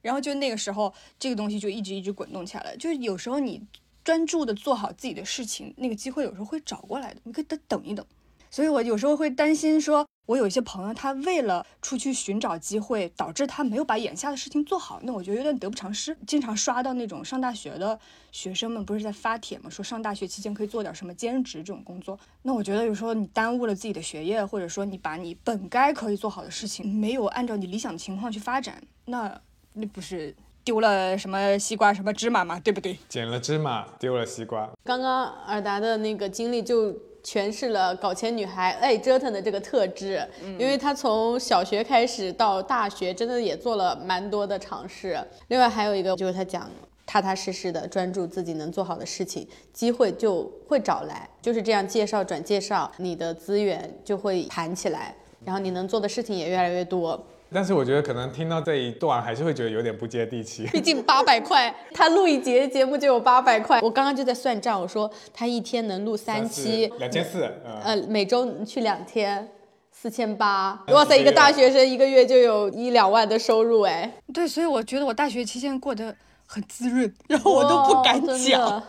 [0.00, 2.76] 然后就那个时候，这个东西就一直一直滚动起来了。
[2.78, 3.60] 就是有时候你
[4.02, 7.20] 专注的做好自己的事情，那个机会有时候会找过来的。
[7.24, 8.06] 你可以等等一等。
[8.50, 10.06] 所以我有时候会担心说。
[10.28, 16.14] 我有一些朋友，他为了出去寻找机会，导致他没有把眼下的事情做好，那我觉得有点得不偿失。
[16.26, 17.98] 经常刷到那种上大学的
[18.30, 19.70] 学生们，不是在发帖嘛？
[19.70, 22.18] 说上大学期间可以做点什么兼职这种工作。
[22.42, 29.40] 那我觉得有时候你耽误了自己的学业，或者说你把你本该可以做好的事情，没有按照你理想的情况去发展，那
[29.72, 32.60] 那不是丢了什么西瓜什么芝麻吗？
[32.60, 32.98] 对不对？
[33.08, 34.68] 捡了芝麻，丢了西瓜。
[34.84, 36.94] 刚刚尔达的那个经历就。
[37.28, 40.26] 诠释了搞钱女孩爱折腾的这个特质，
[40.58, 45.22] 因为她从小学开始到大学，真的也做了蛮多的尝试。
[45.48, 46.70] 另外还有一个就是她讲
[47.04, 51.28] 踏踏实实的专注自己能做好的事情，机会就会找来。
[51.42, 55.14] 就是这样介绍转介绍，你的资源就会盘起来，
[55.44, 57.22] 然后你能做的事情也越来越多。
[57.50, 60.66] 但是我觉得可能听到这一段还是会觉得有点不接地气。
[60.72, 63.80] 毕竟八百块，他录一节节目就有八百块。
[63.80, 67.50] 我刚刚就在算账，我说他一天能录三期，两千四，
[67.82, 69.48] 呃，每周去两天，
[69.90, 70.84] 四千八。
[70.88, 74.12] 哇塞，一个大学生一个月就有一两万的收入哎。
[74.34, 76.14] 对，所以我觉得我大学期间过得
[76.46, 78.82] 很滋润，然后我都不敢讲，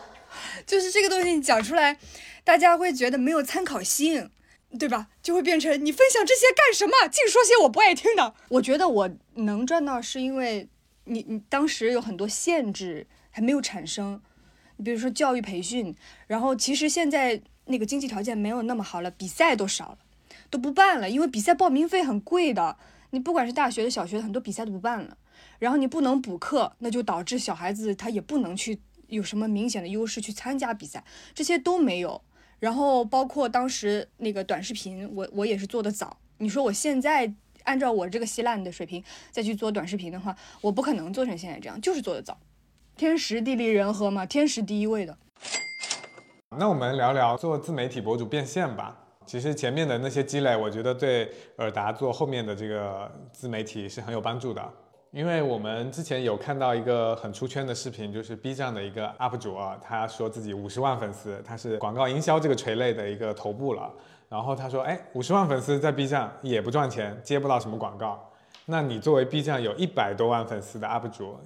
[0.66, 1.96] 就是这个东西你讲出来，
[2.44, 4.30] 大家会觉得没有参考性。
[4.78, 5.08] 对吧？
[5.22, 6.92] 就会变成你分享这些干什么？
[7.08, 8.34] 净说些我不爱听的。
[8.48, 10.68] 我觉得我能赚到，是因为
[11.04, 14.20] 你你当时有很多限制还没有产生。
[14.76, 15.94] 你比如说教育培训，
[16.26, 19.98] 然后其实现在那个经济条件没有那么好了，比赛都少了，
[20.48, 22.76] 都不办了，因为比赛报名费很贵的。
[23.10, 25.16] 你不管是大学的、小学的，很多比赛都不办了。
[25.58, 31.04] 然后你不能补课，那就导致小孩子他也不能去有什么明显的优势去参加比赛，
[31.34, 32.22] 这些都没有。
[32.60, 36.16] 然后包括当时那个短视频，我我也是做的早。
[36.38, 37.32] 你说我现在
[37.64, 42.38] 按照我这个稀烂的水平再去做短视频的话，我不可能做成现在这样，就是做的早。
[42.96, 45.16] 天时地利人和嘛，天时第一位的。
[46.56, 48.96] 那我们聊聊做自媒体博主变现吧。
[49.24, 54.72] 其实前面的那些积累，我觉得对尔达做后面的这个自媒体是很有帮助的。
[55.12, 63.92] 因为我们之前有看到一个很出圈的视频，就是 B 站的一个 UP 主啊，他说自己五十万粉丝，他是广告营销这个垂类的一个头部了。
[64.28, 68.30] 然后他说，哎，五十万粉丝在 B 站也不赚钱，接不到什么广告。
[68.66, 71.36] 那你作为 B 站有一百多万粉丝的 UP 主，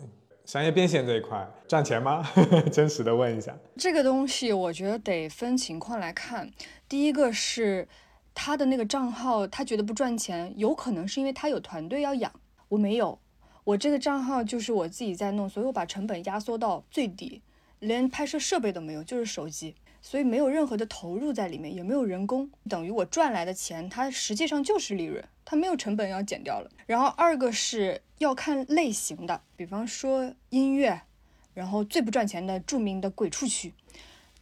[0.45, 2.23] 商业变现这一块赚钱吗？
[2.71, 3.57] 真实的问一下。
[3.79, 6.51] 这个东西我觉得得分情况来看。
[6.87, 7.89] 第一个是
[8.35, 12.31] 他的那个账号，他觉得不赚钱，有可能是因为他有团队要养，
[12.69, 13.19] 我没有。
[13.65, 17.41] 我这个账号就是我自己在弄，所以我把成本压缩到最低，
[17.79, 26.71] 连拍摄设备都没有，就是手机，所以没有任何的投入在里面，也没有人工，等于我赚来的钱，它实际上就是利润，它没有成本要减掉了。
[26.87, 31.01] 然后二个是要看类型的，比方说音乐，
[31.55, 33.73] 然后最不赚钱的著名的鬼畜区，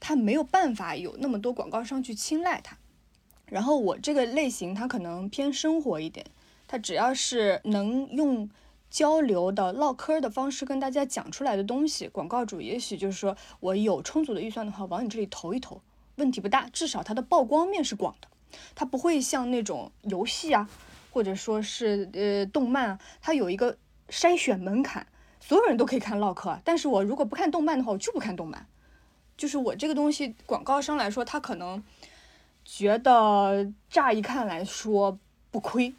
[0.01, 2.77] 它没有办法有那么多广告商去青睐它。
[3.47, 6.27] 然后我这个类型它可能偏生活一点。
[6.67, 8.49] 它只要是能用
[8.93, 15.81] 交流的唠嗑的方式跟大家讲出来的东西，广告主也许就是说我有充足的预算的话，往你这里投一投，
[16.17, 16.69] 问题不大。
[16.75, 18.29] 至少它的曝光面是广的，
[18.75, 20.69] 它不会像那种游戏啊，
[21.11, 23.79] 或者说是呃动漫啊，它有一个
[24.11, 25.07] 筛选门槛，
[25.41, 26.61] 所有人都可以看唠嗑。
[26.63, 28.67] 但是我如果不看动漫的话，我就不看动漫。
[29.39, 31.83] 就是我这个东西，广告商来说，他可能
[32.63, 35.19] 觉得乍一看来说
[35.51, 35.95] 不亏。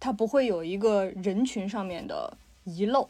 [0.00, 3.08] 它不会有一个人群上面的遗漏，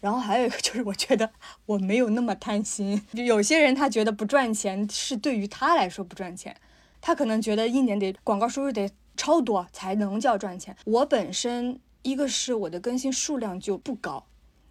[0.00, 1.30] 然后还有一个就是，我觉得
[1.66, 3.00] 我没有那么贪心。
[3.12, 6.56] 有些人他觉得不赚钱是对于他来说不赚钱，
[7.02, 10.74] 他可能觉得一年得广告收入得超多才能叫赚钱。
[10.86, 14.26] 我本身一个是我的更新数量就不高，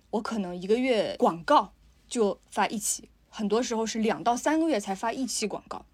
[0.10, 1.74] 我可能一个月广告
[2.08, 5.86] 就发一期，很多时候是两到三个月才发一期广告，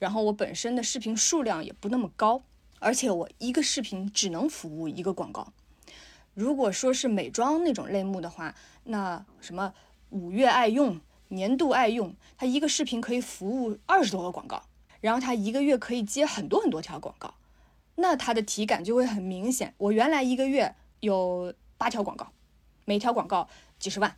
[0.00, 2.42] 然后我本身的视频数量也不那么高。
[2.78, 5.52] 而且我一个视频只能服务一个广告。
[6.34, 9.72] 如果说是美妆那种类目的话，那什么
[10.10, 14.62] 五月爱用、年度爱用，它一个视频可以服务二十多个广告，
[15.00, 17.32] 然后它一个月可以接很多很多条广告，
[17.94, 19.72] 那它的体感就会很明显。
[19.78, 22.30] 我原来一个月有八条广告，
[22.84, 24.14] 每条广告几十万，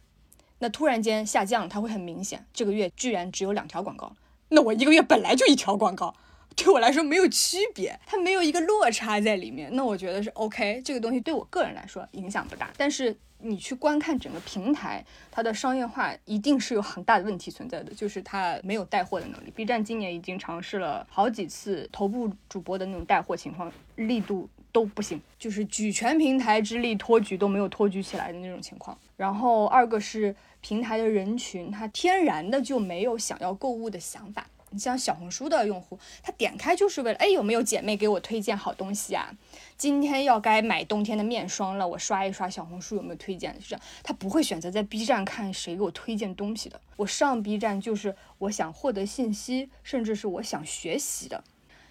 [0.59, 2.45] 那突然间下降，它会很明显。
[2.53, 4.17] 这个月居然只有两条广告，
[4.49, 6.17] 那我一个月本来就一条广告。
[6.59, 10.83] 对我来说没有区别，它没有一个落差在里面，那我觉得是 OK。
[10.85, 19.53] 这个东西对我个人来说影响不大，但是你去观看整个平台，它的商业化一定是有很大的问题存在的，就是它没有带货的能力。
[19.55, 28.99] B 站今年已经尝试了好几次头部主播的那种带货情况，力度都不行，就是举全平台之力托举都没有托举起来的那种情况。
[29.17, 34.45] 然后二个是平台的人群，他天然的就没有想要购物的想法。
[34.71, 39.33] 你像小红书的用户，他点开就是为了，哎，有没有姐妹给我推荐好东西啊？
[39.77, 43.55] 今天要该买冬天的面霜了，我刷一刷小红书有没有推荐？
[43.61, 46.81] 是这样，他不会选择在 B 站看谁给我推荐东西的。
[46.97, 51.43] 我上 B 站就是我想获得信息，甚至是我想学习的。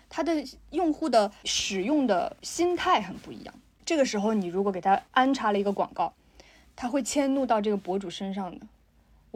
[0.10, 3.54] 他的用户的使用的心态很不一样。
[3.86, 6.14] 这个时候，你如果给他安插了一个广告，
[6.76, 8.66] 他会迁怒到这个博主身上的。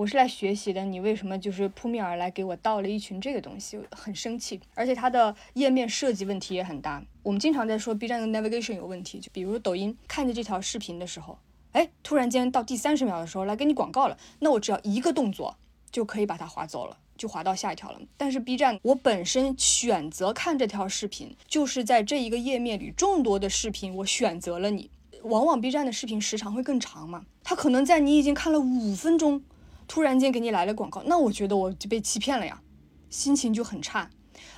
[0.02, 4.60] 我是来学习的，你为什么就是扑面而来给我倒了一群这个东西，很生气。
[4.74, 7.04] 而且它的页面设计问题也很大。
[7.22, 11.38] 我们经常在说 B 站的 navigation 有问题，就比如抖音看着这条视频的时候，
[11.74, 15.56] 哎，突然间到第三十秒的时候来给你广告了，那我只要一个动作
[15.92, 18.02] 就可以把它划走了，就划到下一条了。
[18.18, 24.90] 但是 B 站我本身选择看这条视频，就是在这一个页面里众多的视频，我选择了你。
[25.26, 29.44] 往往 B 站的视频时长会更长嘛，它可能在你已经看了五分钟。
[29.92, 32.62] 突然间给你来了广告，那我觉得我就被欺骗了呀，
[33.10, 34.10] 心情就很差。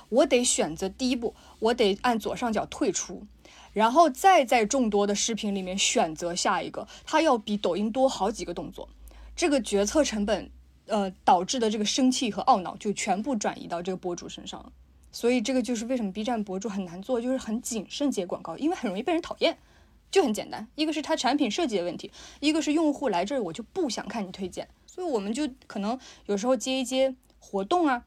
[0.08, 3.26] 我得选择第一步，我得按左上角退出，
[3.72, 6.86] 然后再在众多的视频里面选择下一个。
[7.04, 8.88] 它要比抖音多好几个动作，
[9.34, 10.48] 这个决策成本，
[10.86, 14.70] 呃，导致的这个生气和懊恼就全部转移到这个博主身上了。
[15.10, 19.58] 所以这个就是为什么 B 站博主很难做，就是很谨慎接广告，因为很容易被人讨厌。
[20.12, 24.68] 就很简单，一个是它产品设计的问题，一个是用户来这儿我就不想看你推荐。
[24.94, 28.04] 所以我们就可能有时候接一接活动啊，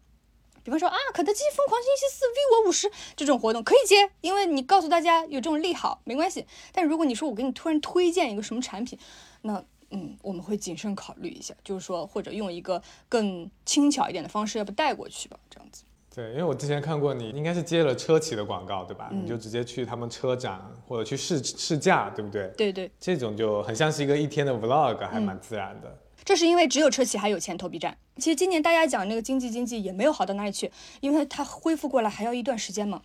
[0.63, 6.45] 比方说啊，肯德基疯狂星期四 V 我五十这种活动可以接，因为你告诉大家有这种利好没关系。
[6.71, 8.97] 但如果你说我给你突然推荐一个什么产品，
[9.41, 15.83] 那嗯，我们会谨慎考虑一下，就是说或者用一个更轻巧一点的方式，要不带过去吧，这样子。
[16.15, 19.09] 对，因为我之前看过你应该是接了车企的广告，对吧？
[19.11, 22.47] 你就直接去他们车展或者去试试驾，对不对？
[22.57, 25.95] 对对，这种就很像是一个一天的 vlog，还蛮自然的。
[26.27, 27.97] 这是因为只有车企还有钱投 B 站。
[28.17, 33.01] 其实今年大家讲那个经济经济也没有好到哪里去，因为它恢复过来还要一段时间嘛。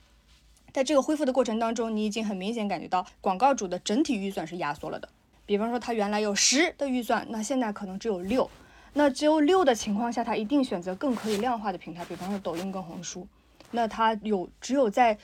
[0.72, 5.08] 在这个恢复的过程当中，你已经很明显感觉到广告主的整体预算是压缩了的。
[5.46, 8.50] 比方说他原来有十的预算，那现在可能只有六。
[8.94, 13.24] 那只有六的情况下，他一定选择更可以量化的平台，比方说抖音跟红书。
[13.70, 15.16] 那他有只有在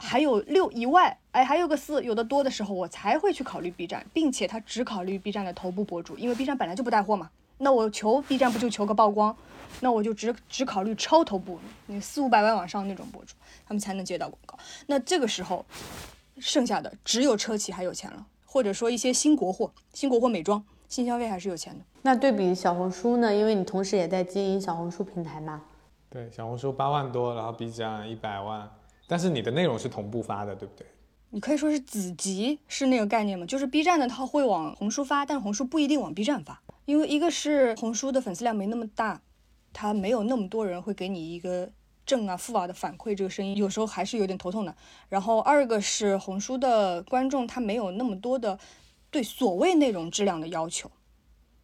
[0.00, 7.30] 还有六以外，哎，还有个四，有的多的时候，我才会去考虑 B 站，并且他只考虑 B 站的头部博主，因为 B 站本来就不带货嘛。
[7.58, 9.36] 那我求 B 站不就求个曝光？
[9.80, 13.34] 那我就只只考虑超头部，你四五百万往上那种博主，
[13.66, 14.58] 他们才能接到广告。
[14.86, 15.64] 那这个时候，
[16.38, 20.64] 剩下的只有车企还有钱了，或者说一些新国货、新国货美妆。
[20.88, 21.84] 新消费还是有钱的。
[22.02, 23.32] 那对比小红书呢？
[23.32, 25.62] 因为你同时也在经营小红书平台嘛。
[26.08, 28.68] 对，小红书八万多，然后 B 站一百万，
[29.10, 30.86] 但是你的内容是同步发的，对不对？
[31.30, 33.44] 你可以说是子集是那个概念吗？
[33.44, 39.20] 就是 B 站的它会往红书发，但是红书不一定往 B 站发，因为一个是红书的粉丝量没那么大，
[39.72, 41.68] 它没有那么多人会给你一个
[42.06, 44.72] 正啊负啊的反馈这个声音，有时候还是有点头痛的。
[45.08, 48.56] 然后二个是红书的观众他没有那么多的
[49.10, 50.88] 对所谓内容质量的要求，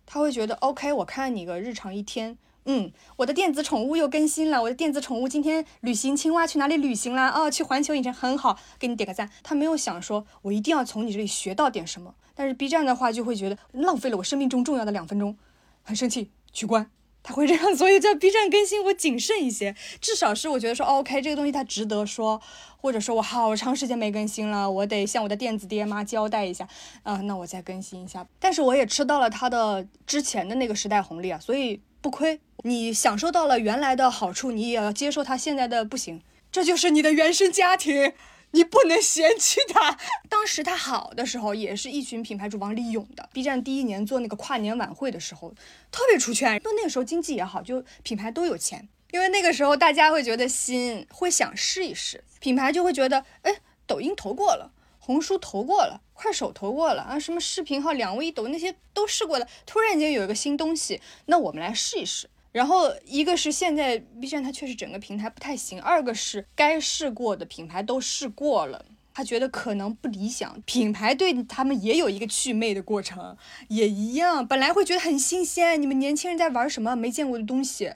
[0.04, 2.36] 他会觉得 OK，我看你个日常一天。
[2.68, 4.60] 嗯，我的电子宠物又更新了。
[4.60, 7.30] 我的电子宠物今天旅行，青蛙去哪里旅行啦？
[7.30, 9.30] 哦，去环球影城，很好，给你点个赞。
[9.44, 12.14] 他没有想说，我一定要从你这里学到点什么。
[12.34, 15.36] 但是 B 站的话，就会觉得浪费了我生命中重要的两分钟，
[15.82, 16.90] 很生气，取关。
[17.22, 22.40] 他会这样， 所以在 B 站更新我谨慎一些，至少是我觉得说 OK，这个东西它值得说，
[22.76, 26.68] 或者说我好长时间没更新了，我得向我的电子爹妈交代一下，
[27.02, 28.26] 啊，那我再更新一下。
[28.38, 32.40] 但是我也吃到了他的之前的那个时代红利啊，所以不亏。
[32.62, 38.12] 你享受到了原来的好处，你也要接受他现在的不行，这就是你的原生家庭，
[38.52, 39.98] 你不能嫌弃他。
[40.30, 43.28] 当时他好的时候，也是一群品牌主往里涌的。
[43.32, 45.52] B 站第一年做那个跨年晚会的时候，
[45.90, 62.28] 特别出圈，因为那个时候经济也好，就品牌都有钱，因为那个时候大家会觉得新，会想试一试，品牌就会觉得，哎，抖音投过了，红书投过了，快手投过了啊，什么视频号、两位一抖那些都试过了，突然间有一个新东西，那我们来试一试。
[62.52, 73.36] 然后一个是现在 B 站它确实整个平台不太行，二个是该试过的品牌都试过了，他觉得可能不理想，品牌对他们也有一个祛魅的过程，
[73.68, 77.92] 也一样，本来会觉得很新鲜，你们年轻人在玩什么没见过的东西，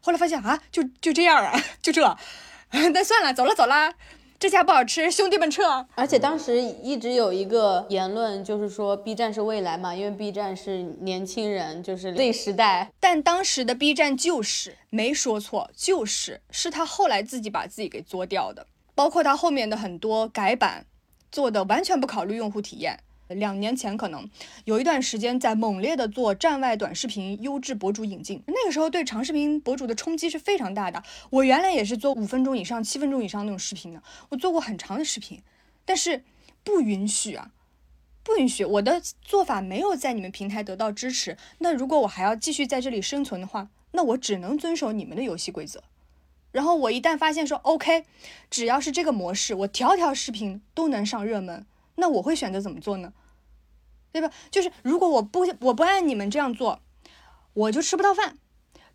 [0.00, 2.16] 后来发现啊，就就这样啊，就这，
[2.70, 3.94] 那算了，走了走了。
[4.38, 5.86] 这家不好吃，兄弟们撤！
[5.94, 12.92] 而且当时一直有一个言论，就是说 B 站是未来嘛，因为 B 站是年轻人，就是 Z 时代。
[13.00, 20.84] 但当时的 B 站就是没说错，就是是他后来自己把自己给作掉的，包括他后面的很多改版，
[21.32, 23.00] 做的完全不考虑用户体验。
[23.28, 24.28] 两年前可能
[24.64, 31.02] 有一段时间在猛烈的做站外短视频优质博主引进，那个时候对长视频博主的冲击是非常大的。
[31.30, 35.42] 我原来也是做五分钟以上、七分钟以上那种视频的，我做过很长的视频，
[35.84, 36.22] 但是
[36.62, 37.50] 不允许啊，
[38.22, 38.64] 不允许！
[38.64, 45.82] 我的做法没有在你们平台得到支持，那如果我还要继续在这里生存的话，那我只能遵守你们的游戏规则。
[46.52, 48.04] 然后我一旦发现说 OK，
[48.48, 51.66] 只要是这个模式，我条条视频都能上热门。
[51.96, 53.12] 那我会选择怎么做呢？
[54.12, 54.30] 对吧？
[54.50, 56.80] 就是如果我不我不按你们这样做，
[57.52, 58.38] 我就吃不到饭，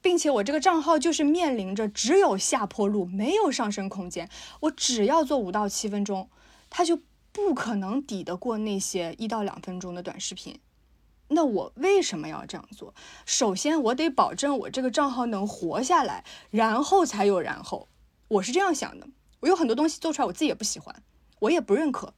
[0.01, 4.29] 并且我这个账号就是面临着只有下坡路，没有上升空间。
[4.61, 6.29] 我只要做五到七分钟，
[6.69, 7.01] 它就
[7.33, 10.59] 不可能抵得过那些一到两分钟的短视频。
[11.27, 12.93] 那我为什么要这样做？
[13.25, 17.87] 首先，我得保证我这个账号能活下来，然后才有然后。
[18.29, 19.07] 我是这样想的。
[19.41, 21.03] 我有很多东西做出来，我自己也不喜欢，
[21.39, 22.13] 我也不认可。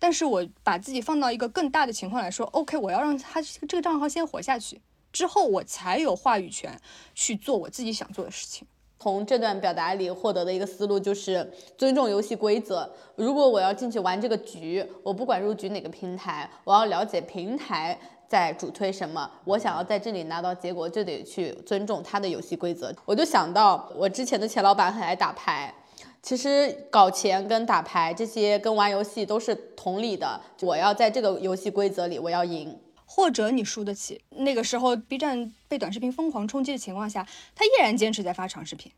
[0.00, 4.80] 但是我把自己放到一个更大的情况来说，OK，我要让他这个账号先活下去，
[5.12, 6.76] 之后我才有话语权
[7.14, 8.66] 去做我自己想做的事情。
[8.98, 12.90] 从这段表达里获得的一个思路就是尊重游戏规则。
[13.16, 17.98] 如果我要进去玩这个局，我不管入局哪个平台，我要了解平台
[18.28, 22.94] 在主推什么，我想要在这里拿到结果，就得去尊重他的游戏规则。
[23.06, 25.74] 我就想到我之前的前老板很爱打牌。
[26.22, 30.40] 其实搞钱跟打牌这些跟玩游戏都是同理的。
[30.60, 34.20] 我要在这个游戏规则里，我要赢，或者你输得起。
[34.30, 38.92] 那个时候 B 站被短视频疯狂冲击的情况下，他依然坚持在发长视频。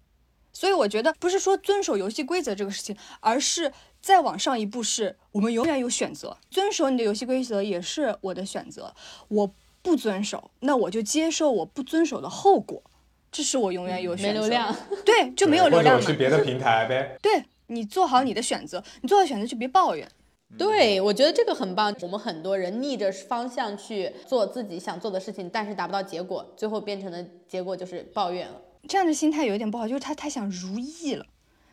[0.53, 6.37] 所以我觉得不是说遵守游戏规则这个事情，而是再往上一步，是我们永远有选择。
[6.51, 8.95] 遵守你的游戏规则也是我的选择。
[9.29, 12.83] 我不遵守，那我就接受我不遵守的后果。
[13.33, 16.07] 这是我永远有选择，没流量，对，就没有流量嘛。
[16.07, 17.17] 去别的平台呗。
[17.23, 20.07] 对你做好你的选择，你做好选择就别抱怨。
[20.59, 21.97] 对，我觉得这个很棒。
[22.03, 28.61] 我们很多人逆着方向去做自己想做的事情，但是达不到结果，最后变成的结果就是抱怨了。
[28.87, 31.25] 这样的心态有一点不好，就是他太想如意了，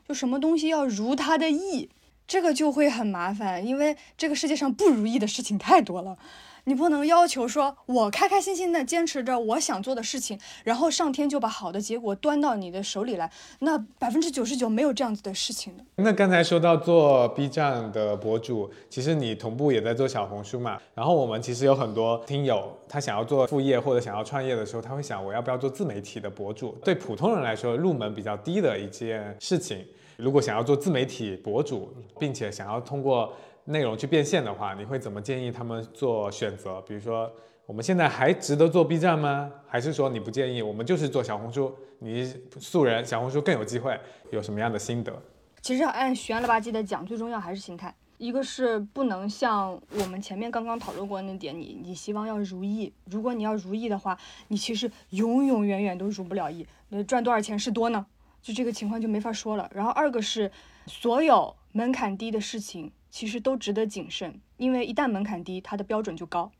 [0.07, 1.89] 就什么东西要如他的意，
[2.26, 6.18] 这个就会很麻烦，因为这个世界上不如意的事情太多了。
[6.66, 13.30] 你不能要求说，我开开心心的坚持着我想做的事情，然后上天就把好的结果端到你的手里来。
[13.60, 15.84] 那百分之九十九没有这样子的事情的。
[15.95, 20.80] 那刚才说到做 B 站的博主，其实你同步也在做小红书嘛。
[20.93, 26.78] 然后我们其实有很多听友，他想要做副业或者想要创业的时候，他会想我要不要做自媒体的博主？
[26.84, 29.86] 对普通人来说，入门比较低的一件事情。
[30.18, 33.34] 如果想要做自媒体博主，并且想要通过
[33.70, 36.82] 内容去变现的话，你会怎么建议他们做选择？
[36.82, 37.32] 比如说，
[37.67, 39.51] 我们现在还值得做 B 站吗？
[39.67, 40.61] 还是说你不建议？
[40.63, 42.26] 我们就是做小红书，你
[42.59, 43.99] 素人小红书更有机会。
[44.32, 45.13] 有什么样的心得？
[45.61, 47.93] 其实按悬了吧唧的讲，最重要还是心态。
[48.17, 52.91] 一个是不能像我们前面刚刚讨论过那点，你你希望要如意。
[53.05, 54.17] 如果你要如意的话，
[54.47, 56.65] 你其实永永远远都如不了意。
[56.89, 58.05] 那赚多少钱是多呢？
[58.41, 59.70] 就这个情况就没法说了。
[59.74, 60.51] 然后二个是，
[60.88, 66.51] 所有门槛低的事情其实都值得谨慎，因为一旦门槛低，它的标准就高。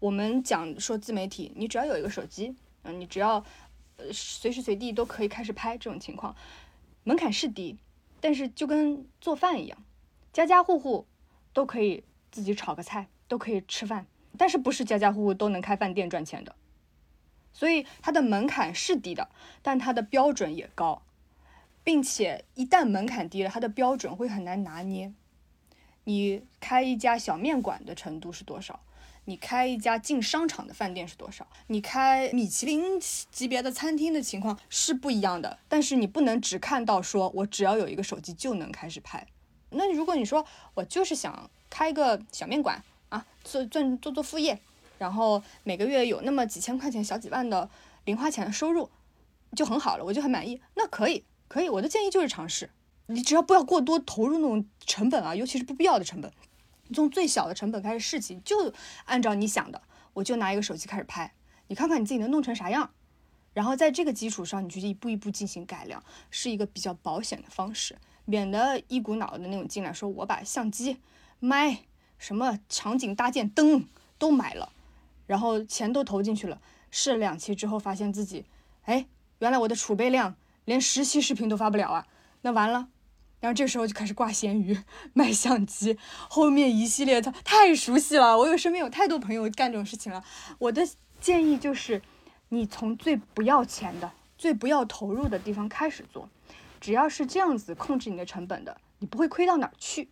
[0.00, 3.44] 我们讲说自媒体，你只要有一个手机，嗯，你只要
[3.96, 6.34] 呃随时随地都可以开始拍这种情况，
[7.04, 7.76] 门槛是低，
[8.20, 9.78] 但是就跟做饭一样，
[10.32, 11.06] 家家户户
[11.52, 14.06] 都可以自己炒个菜，都可以吃饭，
[14.36, 16.54] 但是不是家家户户都能开饭店赚钱的。
[17.52, 19.28] 所以它的门槛是低的，
[19.62, 21.02] 但它的标准也高，
[21.84, 25.12] 并且一旦门槛低了，它的标准会很难拿捏。
[26.04, 28.80] 你开一家小面馆的程度是多少？
[29.26, 31.46] 你开一家进商场的饭店是多少？
[31.68, 35.58] 你开米其林级别的餐厅的情况是不一样的。
[35.68, 39.26] 但是你不能只看到说我只要有一个手机就能开始拍。
[39.70, 40.44] 那如果你说
[40.74, 44.58] 我就是想开个小面馆啊，做做做做副业。
[44.96, 47.68] 然后每个月有那么几千块钱、小几万的
[48.04, 48.88] 零花钱的收入，
[49.56, 50.60] 就很好了，我就很满意。
[50.74, 51.68] 那可以，可以。
[51.68, 52.70] 我的建议就是尝试，
[53.06, 56.32] 你只要不要过多投入那种成本啊，尤其是不必要的成本。
[56.88, 58.72] 你从最小的成本开始试起，就
[59.04, 59.80] 按照你想的，
[60.12, 61.32] 我就拿一个手机开始拍，
[61.68, 62.90] 你看看你自己能弄成啥样。
[63.52, 70.98] 然后在这个基础上，你去一步一步进行改良，是一个比较保险的方式，免得一股脑的那种进来，说我把相机、
[71.40, 71.80] 麦、
[72.18, 73.86] 什么场景搭建、灯
[74.18, 74.72] 都买了。
[75.26, 78.44] 然后钱都投进去了，试了两期之后，发现自己，
[78.82, 79.06] 哎，
[79.38, 80.34] 原来我的储备量
[80.64, 82.06] 连十期视频都发不了啊，
[82.42, 82.88] 那完了。
[83.44, 84.74] 然后这时候就开始挂闲鱼、
[85.12, 85.98] 卖相机，
[86.30, 88.38] 后面一系列的太熟悉了。
[88.38, 90.24] 我有身边有太多朋友干这种事情了。
[90.58, 90.88] 我的
[91.20, 92.00] 建议就是，
[92.48, 96.26] 你从最不要钱的、最不要投入的地方开始做，
[96.80, 100.08] 只要是这样子控制你的成本的，你不会亏到哪儿去。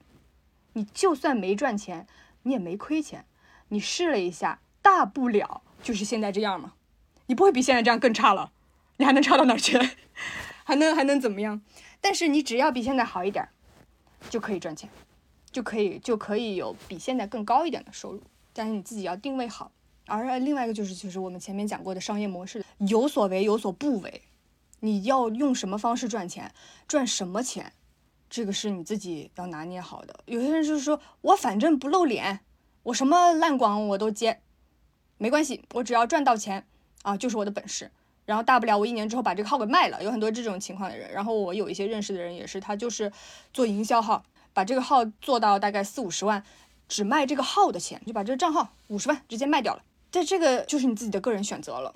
[0.75, 2.07] 你就算没赚钱，
[2.43, 3.25] 你也没亏钱。
[3.69, 4.61] 你试了一下。
[4.83, 6.75] 大不了就是现在这样嘛，
[7.29, 8.53] 你不会比现在这样更差了，
[8.99, 9.79] 你还能差到哪儿去？
[10.65, 11.63] 还能还能怎么样？
[12.03, 13.49] 但是你只要比现在好一点，
[14.29, 14.91] 就可以赚钱，
[15.51, 18.21] 就可以就可以有比现在更高一点的收入。
[18.53, 19.73] 但是你自己要定位好。
[20.07, 24.23] 而另外一个就是就是我们前面讲过的商业模式，有所为有所不为。
[24.81, 26.53] 你要用什么方式赚钱，
[26.89, 27.73] 赚什么钱，
[28.29, 30.21] 这个是你自己要拿捏好的。
[30.27, 32.41] 有些人就是说我反正不露脸，
[32.83, 34.41] 我什么烂广我都接。
[35.19, 36.67] 没关系，我只要赚到钱
[37.03, 37.93] 啊，就是我的本事。
[38.25, 41.11] 然后大不了我一年之后把这个号给卖了，有很多这种情况的人。
[41.13, 43.11] 然后我有一些认识的人也是，他就是
[43.53, 46.43] 做营销号，把这个号做到大概四五十万，
[46.89, 49.83] 只卖这个号的钱，就把这个账号五十万直接卖掉了。
[50.11, 51.95] 但这个就是你自己的个人选择了。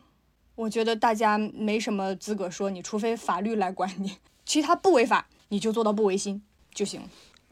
[0.57, 6.43] 我觉得大家没什么资格说你，除非法律来管你，其他不违法，你就做到不违心
[6.75, 7.03] 就行。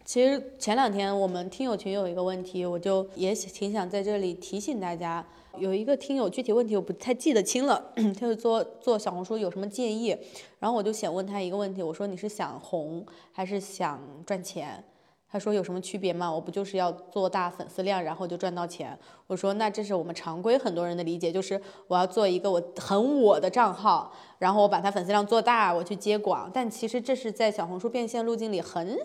[0.05, 5.25] 其实前两天我们听友群有一个问题，我就也挺想在这里提醒大家。
[5.59, 10.17] 有一个听友具体问题我不太记得清了， 他就做做小红书有什么建议，
[10.59, 14.83] 然后我就想问他一个问题，我说你是想红还是想赚钱？
[15.31, 16.33] 他说有什么区别吗？
[16.33, 18.97] 我不就是要做大粉丝量，然后就赚到钱？
[19.27, 28.97] 我说那这是我们常规很多人的理解，就是我要做一个我很我的账号，然后我把它粉丝量做大，我去接广，但其实这是在小红书变现路径里很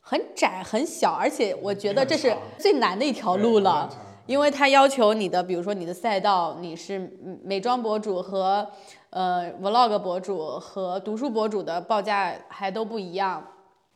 [0.00, 3.90] 很窄很小，而且我觉得这是最难的一条路了。
[4.32, 6.98] 因为他要求你的，比如说你的赛道，你是
[7.44, 8.66] 美妆博主和
[9.10, 13.46] 呃 vlog 博主和读书博主的报价还都不一样，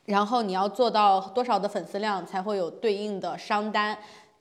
[0.04, 3.96] 然后你要做到多少的粉丝量才会有对应的商单，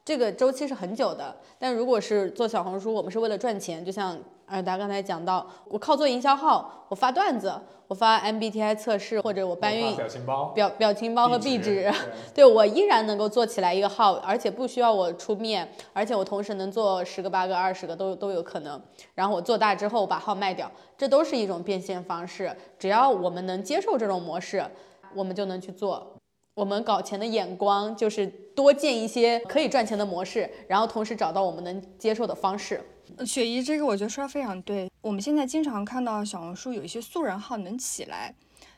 [0.05, 1.35] 这个周期是很久的。
[1.59, 4.17] 但如果是做小红书，我们是为了赚钱，就像。
[4.47, 7.51] 尔达刚才讲到，我靠做营销号，我发段子，
[7.87, 11.91] 我发 MBTI 测试，或者我搬运表情包、表表情包和壁纸，
[12.31, 18.79] 对我依然能够做起来一个号，而且不需要我出面，而且我同时能做十个、八个、二十个都都有可能。
[19.15, 22.55] 然后我做大之后把号卖掉，这都是一种变现方式。
[22.77, 24.63] 只要我们能接受这种模式，
[25.15, 26.05] 我们就能去做。
[26.55, 28.25] 我们搞钱的眼光就是
[28.55, 32.81] 多建一些可以赚钱的模式，然后同时找到我们能接受的方式。
[33.25, 34.89] 雪姨，这个我觉得说的非常对。
[35.01, 38.33] 我们现在经常看到小红书有一些素人号能起来，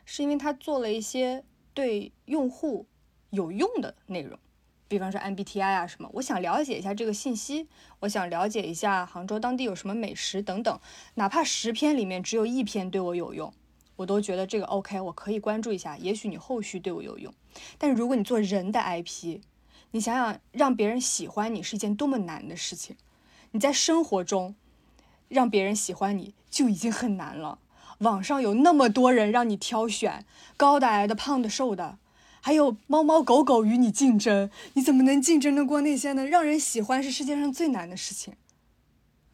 [0.05, 1.43] 是因为他做了一些
[1.75, 2.87] 对用户
[3.29, 4.37] 有用的内容，
[4.87, 6.09] 比方说 MBTI 啊什么。
[6.13, 7.67] 我想了解一下这个信息，
[7.99, 10.79] 我想了解一下杭州当地有什么美食等等。
[11.13, 13.53] 哪怕十篇里面只有一篇对我有用，
[13.97, 15.97] 我都觉得这个 OK，我可以关注一下。
[15.97, 17.33] 也许你后续对我有用。
[17.77, 19.41] 但如果你做人的 IP，
[19.91, 22.95] 你想想让别人喜欢你是一件多么难的事情。
[23.51, 24.55] 你在生活中
[25.27, 27.59] 让别人喜欢你就已经很难了，
[27.99, 30.25] 网上有那么多人让你挑选，
[30.55, 31.97] 高的、矮的、胖的、瘦的，
[32.41, 36.25] 还有猫猫狗狗与你竞争，你怎么能竞争得过那些呢？
[36.25, 38.35] 让人喜欢是世界上最难的事情。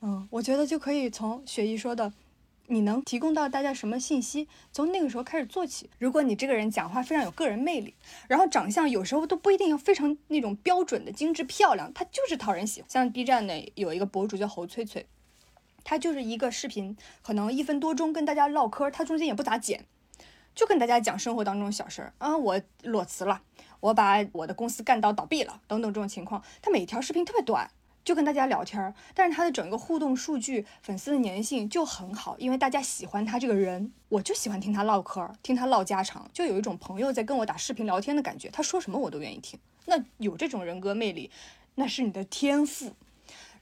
[0.02, 2.14] 嗯，我觉得就可以从雪姨说的，
[2.68, 5.90] 你能提供到大家什么信息，从那个时候开始做起。
[6.00, 7.94] 如果你这个人讲话非常有个人魅力，
[8.28, 12.90] 然后长相有时候都不一定要非常那种标准的精致漂亮，他就是讨人喜欢。
[12.90, 15.06] 像 B 站的有一个博主叫侯翠翠，
[15.84, 19.86] 他就是一个视频，可能一分多钟跟大家唠嗑，他中间也不咋剪，
[20.56, 23.42] 就跟大家讲生活当中的小事儿啊，我裸辞了，
[23.82, 26.42] 我把我的公司干到倒闭了，等等这种情况。
[26.62, 27.70] 他每条视频特别短。
[28.04, 38.50] 就跟大家聊天儿，但是他的整个互动数据、粉丝的粘性就很好，因为大家喜欢他这个人，我就喜欢听他唠嗑，听他唠家常，就有一种朋友在跟我打视频聊天的感觉。
[38.50, 39.60] 他说什么我都愿意听。
[39.86, 41.30] 那有这种人格魅力，
[41.76, 42.94] 那是你的天赋。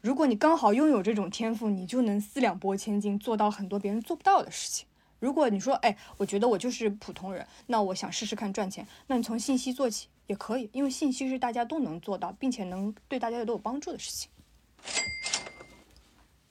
[0.01, 4.87] 如果你刚好拥有这种天赋，你就能四两拨千斤，做到很多别人做不到的事情。
[5.19, 14.29] 如果你说，哎，我觉得我就是普通人，那我想试试看赚钱，那你从信息做起也可以，因为信息是大家都能做到，并且能对大家都有帮助的事情。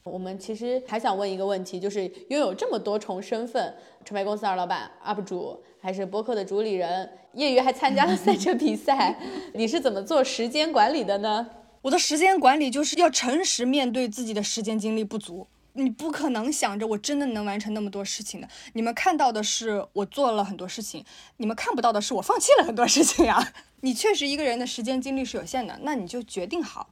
[0.03, 3.75] 我们其实还想问一个问题，就是拥有这么多重身份，
[4.05, 9.19] 传媒公司二老板、UP 主，还是播客的主理人，业余还参加了赛车比赛，
[9.55, 11.49] 你是怎么做时间管理的呢？
[11.81, 15.47] 我的时间管理就是要诚实面对自己的时间精力不足。
[15.75, 18.49] 你不可能想着我真的能完成那么多事情的。
[18.73, 21.05] 你们看到的是我做了很多事情，
[21.37, 23.53] 你们看不到的是我放弃了很多事情呀。
[23.83, 26.91] 你确实一个人的时间精力是有限的，那你就决定好。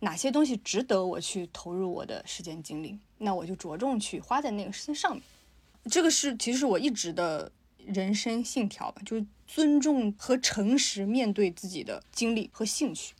[0.00, 5.22] 哪些东西值得我去投入我的时间精力，那我就着重去花在那个事情上面。
[5.90, 13.14] 这个是其实我一直的人生信条吧，就是尊重和诚实面对自己的精力和兴趣。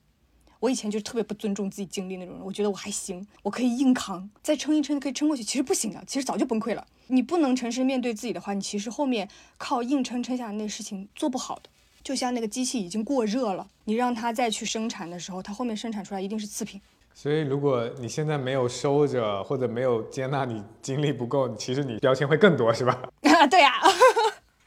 [0.66, 5.44] 我以前就特别不尊重自己经历那种人，我觉得我还行，我可以硬扛，再撑一撑可以撑过去。
[5.44, 6.84] 其实不行的，其实早就崩溃了。
[7.06, 11.70] 你不能诚实面对自己的话，你其实后面靠硬撑撑下来那事情做不好的。
[12.02, 16.80] 就像那个机器已经过热了，你让它再去生产的时候，它后面生产出来一定是次品。
[17.14, 23.00] 所以，如果你现在没有收着，或者没有接纳你精力不够，其实你标签会更多，是吧？
[23.22, 23.74] 啊， 对呀。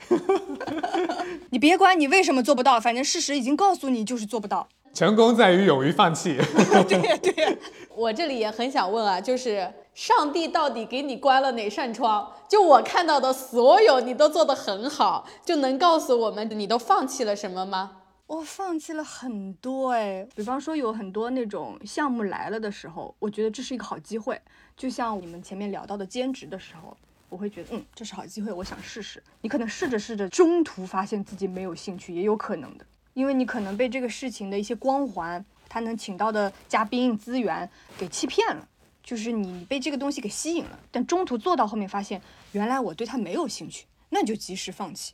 [1.51, 4.69] 你别管你为什么做不到，反正事实已经告诉你就是做不到。
[4.93, 6.37] 成功在于勇于放弃。
[6.87, 7.57] 对呀，对呀。
[7.95, 9.73] 我这里也很想问啊，就是。
[9.95, 12.31] 上帝到底给你关了哪扇窗？
[12.47, 17.97] 就我看到的所有，你都做得很好，就能告诉我们你都放弃了什么吗？
[18.27, 24.39] 我放弃了很多哎，比方说有很多那种项目来了的时候，我觉得这是一个好机会。
[24.77, 26.95] 就像你们前面聊到的兼职的时候，
[27.27, 29.21] 我会觉得嗯，这是好机会，我想试试。
[29.41, 38.67] 你可能试着试着，中途发现自己没有兴趣，也有可能的，因为你可能被这个事情的一些光环，他能请到的嘉宾资源给欺骗了。
[39.01, 45.13] 就是你被这个东西给吸引了，但中途做到后面发现，原来我对它没有兴趣，那就及时放弃。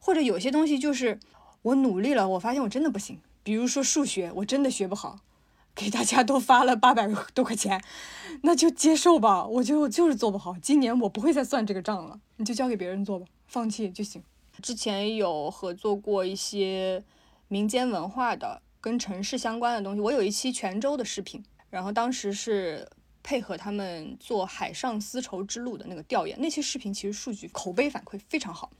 [0.00, 1.18] 或者有些东西就是
[1.60, 3.18] 我努力了，我发现我真的不行。
[3.42, 5.18] 比如说数学，我真的学不好，
[5.74, 7.84] 给大家都发了八百多块钱，
[8.42, 9.44] 那就接受吧。
[9.46, 14.22] 我觉得我就是做不好，今年我不会再算这个账了，你就交给别人做吧，放弃就行。
[14.62, 17.04] 之前有合作过一些
[17.54, 21.40] 民间文化的跟城市相关的东西，我有一期泉州的视频，
[21.70, 22.88] 然后当时是。
[23.26, 28.70] 配合他们做海上丝绸之路的那个调研，那期视频其实数据口碑反馈非常好，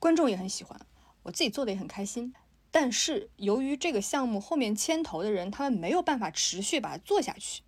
[0.00, 0.76] 观众也很喜欢，
[1.22, 2.34] 我自己做的也很开心。
[2.72, 7.62] 但是由于这个项目后面牵头的人他们没有办法持续把它做下去，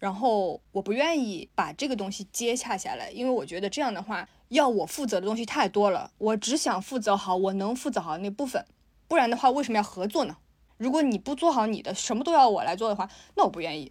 [0.00, 8.66] 然后我不愿意把这个东西接洽下来，因为我觉得这样的话要我负责的东西太多了，我只想负责好我能负责好那部分，
[9.08, 10.36] 不然的话为什么要合作呢？
[10.76, 13.90] 如果你不做好你的，什么都要我来做的话，那我不愿意。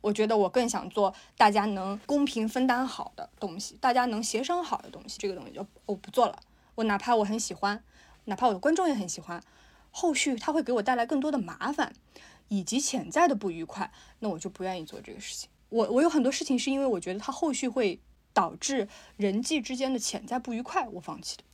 [0.00, 5.18] 我觉得我更想做大家能公平分担好的东西，大家能协商好的东西。
[5.18, 6.40] 这个东西就我不做了。
[6.74, 7.84] 我哪怕我很喜欢，
[8.24, 9.42] 哪怕我的观众也很喜欢，
[9.90, 11.92] 后续它会给我带来更多的麻烦
[12.48, 15.50] 以及潜在的不愉快，那我就不愿意做这个事情。
[15.68, 18.00] 我我有很多事情是因为我觉得它后续会
[18.32, 21.44] 导致人际之间的潜在不愉快，我放弃的。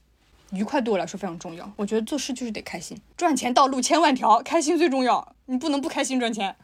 [0.53, 1.71] 愉快对我来说非常重要。
[1.77, 5.35] 我觉得做事就是得开心，赚钱道路千万条，开心最重要。
[5.47, 6.55] 你不能不开心赚钱。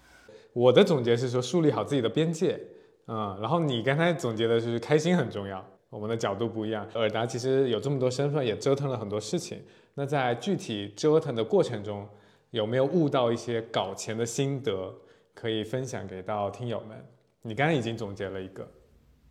[0.52, 2.60] 我的总结是说，树立好自己的边界，
[3.06, 6.86] 嗯，然后你刚才总结的就是开心很重要，我们的角度不一样。
[6.94, 9.62] 尔达其实有这么多身份，也折腾了很多事情。
[9.94, 12.08] 那在具体折腾的过程中，
[12.50, 14.94] 有没有悟到一些搞钱的心得，
[15.34, 16.96] 可以分享给到听友们？
[17.42, 18.66] 你刚刚已经总结了一个，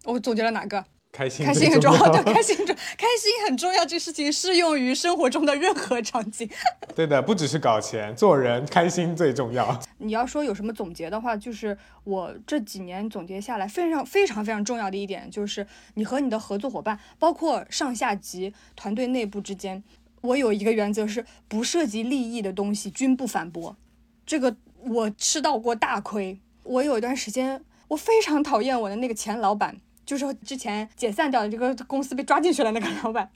[0.06, 0.86] 我总结了哪个？
[1.14, 2.12] 开心，开心很重要。
[2.12, 3.86] 对，开心重，开心很重要。
[3.86, 6.50] 这事情适用于生活中的任何场景。
[6.96, 9.80] 对的，不只是搞钱，做人开心最重要。
[10.00, 19.84] 你要说有什么总结的话，就是我这几年总结下来非常非常非常重要的一点，就是你和你的合作伙伴，包括上下级团队内部之间，
[20.22, 23.78] 我有一个原则是，不涉及利益的东西均不反驳。
[24.26, 26.40] 这个我吃到过大亏。
[26.64, 29.78] 我有一段时间，我非常讨厌我的那个前老板。
[30.06, 33.32] 就是之前解散掉的这个公司被抓进去了那个老板，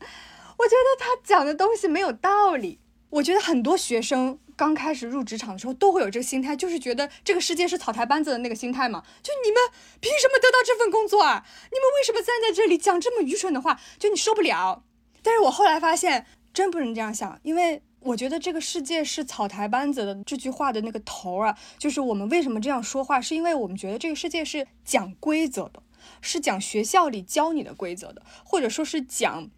[0.57, 2.79] 我觉得他讲的东西没有道理。
[3.09, 9.01] 我觉得很多学生刚开始入职场的时候都会有这个心态，就是觉得这个世界是草台班子的那个心态嘛。
[9.23, 9.61] 就你们
[10.01, 11.45] 凭什么得到这份工作啊？
[11.71, 13.79] 你们为什么站在这里讲这么愚蠢的话？
[13.97, 14.83] 就你受不了。
[15.23, 25.81] 但是我后来发现，真不能这样想，因为我觉得这个世界是草台班子的这句话的那个头儿啊，就是我们为什么这样说话，是因为我们觉得这个世界是讲规则的，
[26.21, 29.49] 是讲学校里教你的规则的，或者说是讲。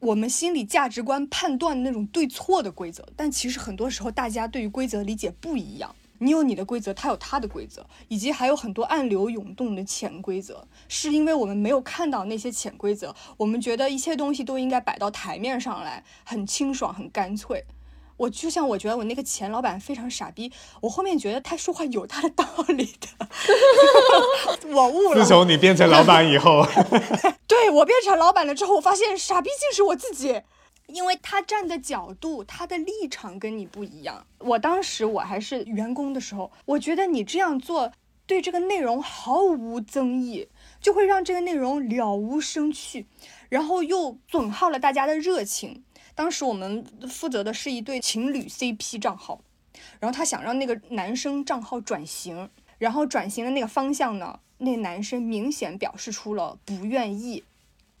[0.00, 5.94] 我们心理价值观判断那种对错的规则，但其实很多时候大家对于规则理解不一样。
[6.20, 17.66] 你有你的规则，他有他的规则，以及还有很多暗流涌动的潜规则，是因为我们没有看到那些潜规则，我们觉得一切东西都应该摆到台面上来，很清爽，很干脆。
[18.20, 20.52] 我就像我觉得我那个前老板非常傻逼，
[20.82, 25.22] 我后面觉得他说话有他的道理的，我悟了。
[25.22, 26.62] 自从你变成老板以后，
[27.48, 30.42] 对我变成老板了之后，我发现傻逼竟是我自己，
[30.88, 34.26] 因为他站的角度、他的立场跟你不一样。
[34.36, 37.90] 我当时我还是员工的时候，我觉得你这样做
[38.26, 40.46] 对这个内容毫无增益，
[40.78, 43.06] 就会让这个内容了无生趣，
[43.48, 45.84] 然后又损耗了大家的热情。
[46.20, 49.40] 当时我们负责的是一对情侣 CP 账号，
[49.98, 57.42] 然后他想让那个男生账号转型，然后转型的那个方向呢，那男生明显表示出了不愿意，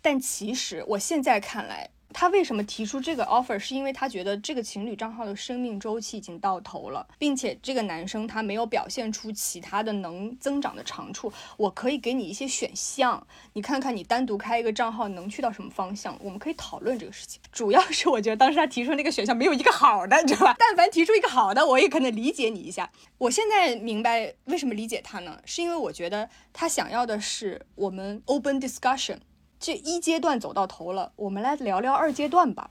[0.02, 1.88] 但其实我现在看来。
[2.12, 3.58] 他为什么提出这个 offer？
[3.58, 11.32] 是因为他觉得这个情侣账号的生命周期已经到头了，并且这个男生他没有表现出其他的能增长的长处。
[11.56, 16.18] 我可以给你一些选项，你看看你单独开一个账号能去到什么方向？
[16.22, 17.40] 我们可以讨论这个事情。
[17.52, 20.56] 主要是我觉得当时他提出那个选项没有一个好的，你知道吧？
[20.58, 22.90] 但凡提出一个好的，我也可能理解你一下。
[23.18, 25.40] 我现在明白为什么理解他呢？
[25.44, 29.18] 是因为我觉得他想要的是我们 open discussion。
[29.60, 32.70] 这一阶段走到头了，我们来聊聊二阶段吧。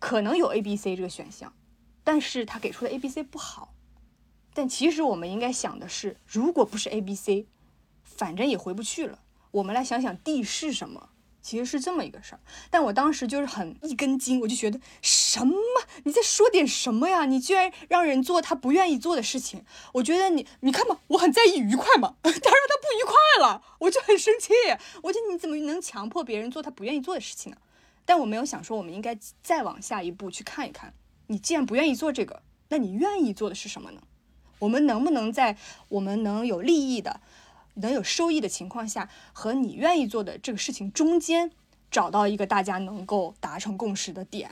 [0.00, 1.54] 可能有 A、B、C 这个选项，
[2.02, 3.72] 但是他给出的 A、B、C 不好。
[4.52, 7.46] 但其实我们应该想的是，如果不是 A、B、C，
[8.02, 9.20] 反正也回不去了。
[9.52, 11.10] 我们来想想 D 是什么。
[11.44, 12.40] 其实是这么一个事儿，
[12.70, 15.54] 但我当时就是很一根筋，我就觉得什么
[16.04, 17.26] 你在说点什么呀？
[17.26, 24.54] 你居然让人做他不愿意做的事情，我觉得你你看嘛，我很在意愉快嘛， 他让他不愉快了，我就很生气。
[25.02, 27.58] 我觉得你怎么能强迫别人做他不愿意做的事情呢？
[28.06, 30.94] 但我没有想说，我们应该再往下一步去看一看，
[31.26, 34.00] 你既然不愿意做这个，那你愿意做的是什么呢？
[34.60, 37.20] 我们能不能在我们能有利益的？
[37.74, 41.50] 能有收益的情况下，和你愿意做的这个事情中间，
[41.90, 44.50] 找到一个大家能够达成共识的点？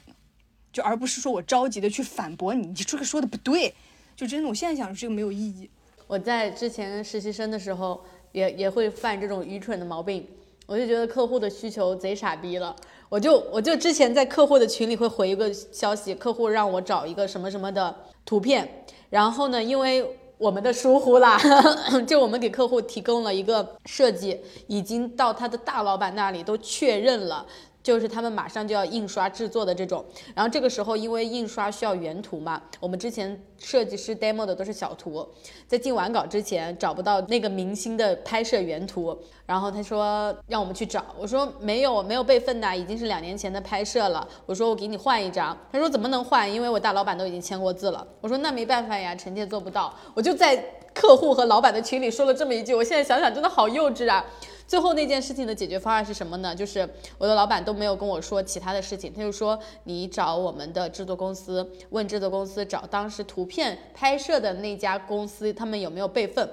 [0.72, 3.74] 就而不是说我着急的去反驳你，你这个说的不对。
[4.16, 5.70] 就真的，我现在想这个没有意义。
[6.06, 8.02] 我在之前实习生的时候，
[8.32, 10.26] 也也会犯这种愚蠢的毛病。
[10.66, 12.74] 我就觉得客户的需求贼傻逼了，
[13.08, 17.94] 我就我就之前在客户的群里会回一个消息，客户让我找一个什么什么的
[18.24, 20.18] 图片，然后呢，因为。
[20.42, 21.38] 我们的疏忽啦，
[22.04, 27.46] 就我们给客户提供了一个设计，已经到他的大老板那里都确认了。
[27.82, 30.04] 就是他们马上就要印刷制作的这种，
[30.34, 35.26] 然后这个时候因为印刷需要原图嘛，我们之前设计师 demo 的都是小图，
[35.66, 46.52] 在进完稿之前找不到那个明星的拍摄原图，然后他说让我们去找，我说没有没有备份的，已经是两年前的拍摄了，我说我给你换一张，他说怎么能换？
[46.52, 50.56] 因为我大老板都已经签过字了，我说那没办法呀，臣妾做不到，我就在
[50.94, 54.24] 客户和老板的群里说了这么一句，我现在想想真的好幼稚啊。
[54.72, 56.54] 最后那件事情的解决方案是什么呢？
[56.56, 66.48] 就是我的老板都没有跟我说其他的事情，他就说你找我们的制作公司，问制作公司找当时图片拍摄的那家公司，他们有没有备份。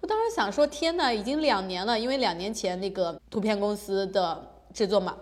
[0.00, 4.40] 我当时想说，天呐，已经两年了，因为两年前那个图片公司的
[4.72, 5.16] 制作嘛，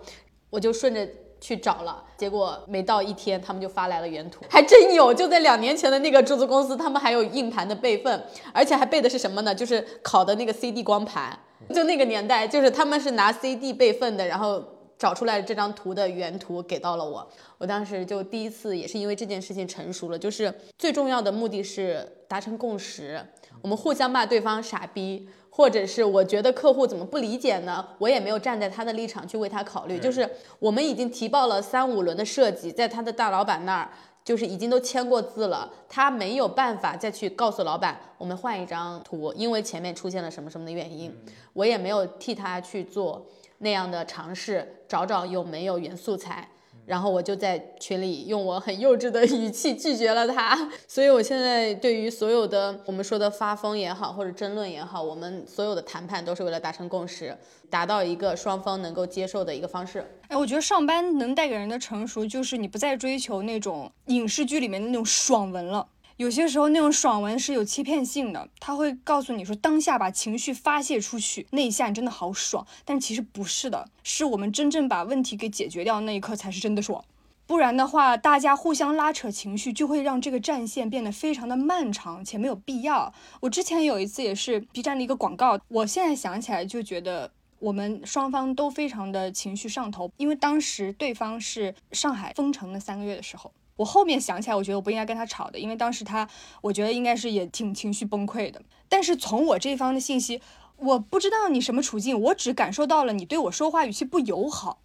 [0.51, 1.09] 我就顺着
[1.41, 8.23] 去找了，结果没到一天，他们就发来了原图，还真有，就在两年前的那个制作公司，他们还有硬盘的备份，
[8.53, 9.55] 而且还备的是什么呢？
[9.55, 11.35] 就是拷的那个 CD 光盘。
[11.69, 14.63] 就那个年代，就是他们是拿 CD 备份的，然后
[14.97, 17.27] 找出来这张图的原图给到了我。
[17.57, 23.23] 我当时就第一次也是因为这件事情成熟了，就是最重要的目的是达成共识。
[23.61, 27.85] 我们互相骂对方傻逼，或者是我觉得客户怎么不理解呢？
[27.97, 29.97] 我也没有站在他的立场去为他考虑。
[29.99, 33.89] 就是我们已经提报了三五轮的设计，在他的大老板那儿。
[34.23, 41.13] 就是已经都签过字了，他没有办法再去告诉老板，我们换一张图，因为前面出现了什么什么的原因，
[41.53, 43.25] 我也没有替他去做
[43.57, 46.47] 那样的尝试，找找有没有原素材。
[46.85, 50.69] 然后我就在群里用我很幼稚的语气拒绝了他。
[50.87, 57.37] 所以我现在对于所有的我们说的发疯也好，或者争论也好，我们所有的谈判都是为了达成共识，
[57.69, 60.05] 达到一个双方能够接受的一个方式。
[60.27, 65.87] 哎，我觉得上班能带给人的成熟，就是你不再追求那种影视剧里面的那种爽文了。
[66.17, 72.65] 有些时候那种爽文是有欺骗性的，他会告诉你说当下把情绪发泄出去，那一下你真的好爽。
[72.85, 77.03] 但其实不是的，是我们真正把问题给解决掉那一刻才是真的爽。
[77.45, 83.13] 不然的话，大家互相拉扯情绪，就会让这个战线变得非常的漫长且没有必要。
[83.41, 93.51] 我之前有一次也是 B 站的一个广告，我现在想起来就觉得我们双方都非常的情绪上头，因为当时对方是上海封城的三个月的时候。
[93.75, 96.29] 我后面想起来，我觉得我不应该跟他吵的，因为当时他，
[96.61, 98.61] 我觉得应该是也挺情绪崩溃的。
[98.87, 100.39] 但是从我这方的信息，
[100.77, 104.79] 我不知道你什么处境，我只感受到了你对我说话语气不友好。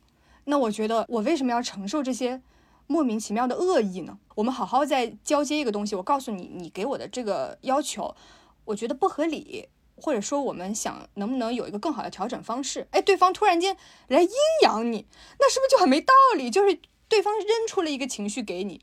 [0.45, 2.41] 那我觉得我为什么要承受这些
[2.87, 4.19] 莫名其妙的恶意呢？
[4.37, 8.17] 我们好好再交接一个东西，我告诉你，你给我的这个要求，
[8.65, 12.89] 我觉得不合理，或者说我们想能不能有一个更好的调整方式？
[12.93, 13.77] 哎，对方突然间
[14.07, 14.31] 来阴
[14.63, 15.05] 阳你，
[15.39, 16.49] 那是不是就很没道理？
[16.49, 16.81] 就是。
[17.09, 18.83] 对方扔出了一个情绪给你，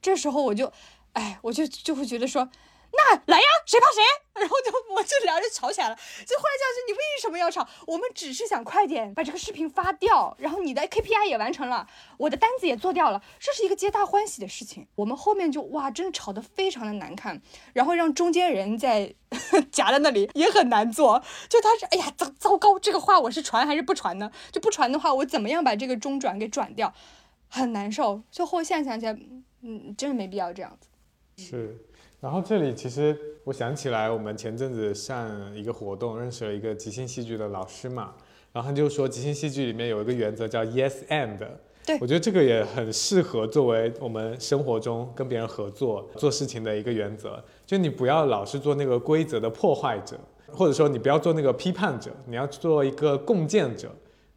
[0.00, 0.72] 这时候我就，
[1.14, 2.48] 哎，我就就会觉得说，
[2.92, 4.00] 那来呀，谁怕谁？
[4.34, 5.94] 然后就我就俩人吵起来了。
[5.94, 7.66] 就后来讲是，你为什么要吵？
[7.86, 14.86] 我们只是想快点把这个视频发掉，然后你的 KPI 也完成了，我的单子也做掉了，这是一个皆大欢喜的事情。
[14.96, 17.40] 我们后面就哇，真的吵得非常的难看，
[17.72, 19.14] 然后让中间人在
[19.70, 21.22] 夹在那里也很难做。
[21.48, 24.30] 就他是，哎呀，糟糟糕，这个话我是传还是不传呢？
[24.50, 26.92] 就不传的话，我怎么样把这个中转给转掉？
[27.54, 29.16] 很难受，就后现在想起来，
[29.62, 30.88] 嗯，真的没必要这样子。
[31.36, 31.76] 是，
[32.20, 38.12] 然后这里其实我想起来，我们前阵子上一个活动，认识了一个即兴戏剧的老师嘛，
[38.52, 41.38] 然后他就说，即兴戏剧里面有一个原则叫 yes and。
[41.86, 53.94] 对，我觉得这个也很适合作为我们生活中跟别人合作做事情的一个原则，就你不要老是做那个规则的破坏者，或者说你不要做那个批判者，你要做一个共建者。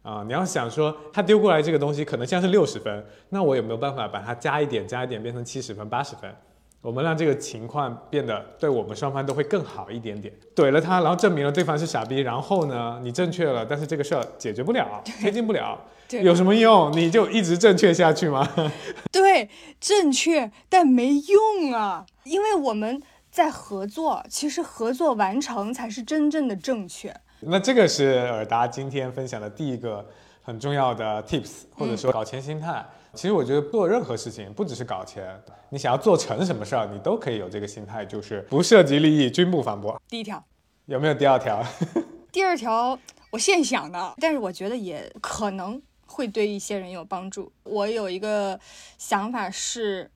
[0.08, 6.34] 啊，你要想说他丢过来这个东西可能像是六十分，那我有没有办法把它加一点加一点变成七十分八十分？
[6.80, 10.32] 我们让这个情况变得对我们双方都会更好一点点。
[10.56, 15.78] 怼了他，然后证明了对方是傻逼，然后呢，你正确了，但是这个事儿解决不了，推进不了，
[16.22, 16.90] 有什么用？
[16.96, 18.48] 你就一直正确下去吗？
[19.12, 27.14] 对，正确但没用啊，因为我们在合作，其实合作完成才是真正的正确。
[27.40, 30.04] 那这个是尔达今天分享的第一个
[30.42, 32.84] 很重要的 tips，或者说搞钱心态。
[33.14, 40.00] 其实我觉得做任何事情，不只是搞钱，你想要做成什么事儿，你都可以有这个心态，就是不涉及利益，均不反驳。
[40.08, 40.44] 第一条
[40.86, 41.64] 有没有第二条？
[42.32, 42.98] 第二条
[43.30, 47.50] 我现想的，但是我觉得也可能会对一些人有帮助。
[47.62, 48.58] 我有一个
[48.98, 50.10] 想法是，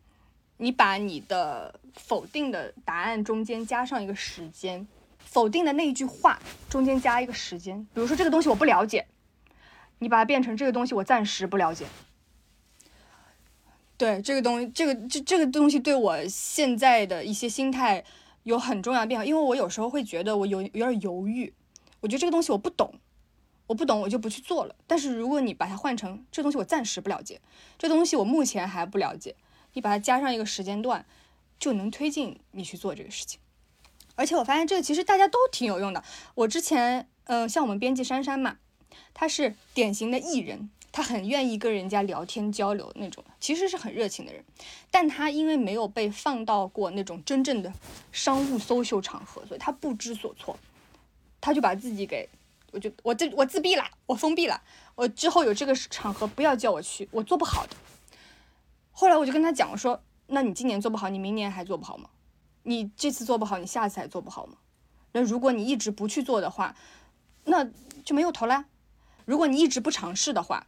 [0.57, 4.87] 你把你的否定的答案中间加上一个时间。
[5.33, 9.07] 否定的那一句话中间加一个时间，比如说这个东西我不了解，
[9.99, 11.87] 你把它变成这个东西我暂时不了解。
[13.97, 18.05] 对这个东西，这个这这个东西对我现在的一些心态
[18.43, 21.51] 有很重要的变化，因为我有时候会觉得我有有点犹豫，
[22.01, 22.93] 我觉得这个东西我不懂，
[23.68, 24.74] 我不懂我就不去做了。
[24.87, 27.41] 但是如果你把它换成这东西我暂时不了解，
[27.78, 29.35] 这东西我目前还不了解，
[29.72, 31.07] 你把它加上一个时间段，
[31.59, 33.41] 就能推进你去做这个事情。
[34.15, 36.03] 而且我发现这个其实大家都挺有用的。
[36.35, 38.57] 我之前，嗯，像我们编辑珊珊嘛，
[39.15, 44.45] 她是典型的艺人，她很愿意跟人家聊天交流那种，其实是很热情的人。
[44.91, 47.73] 但她因为没有被放到过那种真正的
[48.13, 50.59] 商务 social 场合，所以她不知所措，
[51.41, 52.29] 她就把自己给，
[52.71, 54.61] 我就我这我自闭了，我封闭了，
[54.95, 57.77] 我之后有这个场合不要叫我去，我做不好的。
[58.93, 62.11] 后来我就跟她讲，我说，那你今年做不好，你明年还做不好吗？
[62.65, 64.57] 你这次做不好，你下次还做不好吗？
[65.13, 66.75] 那如果你一直不去做的话，
[67.45, 67.69] 那
[68.05, 68.67] 就没有头啦。
[69.25, 70.67] 如果你一直不尝试的话，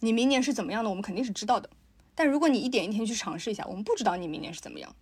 [0.00, 1.68] 你明年是怎么样的，我们肯定是知道的。
[2.14, 4.94] 但如果你一点一天去尝试一下，我们不知道你明年是怎么样，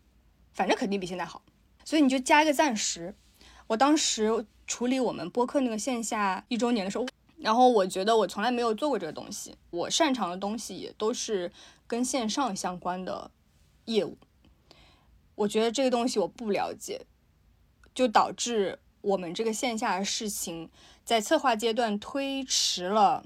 [0.52, 1.42] 反正肯定比现在好。
[1.84, 3.14] 所以你就加一个暂时。
[3.66, 11.52] 我当时处理我们播客那个线下一周年的时候，然后我觉得我从来没有做过这个东西，我擅长的东西也都是
[11.86, 13.30] 跟线上相关的
[13.84, 14.18] 业务。
[15.34, 17.06] 我觉得这个东西我不了解，
[17.94, 20.68] 就导致我们这个线下的事情
[21.04, 23.24] 在策划阶段推迟了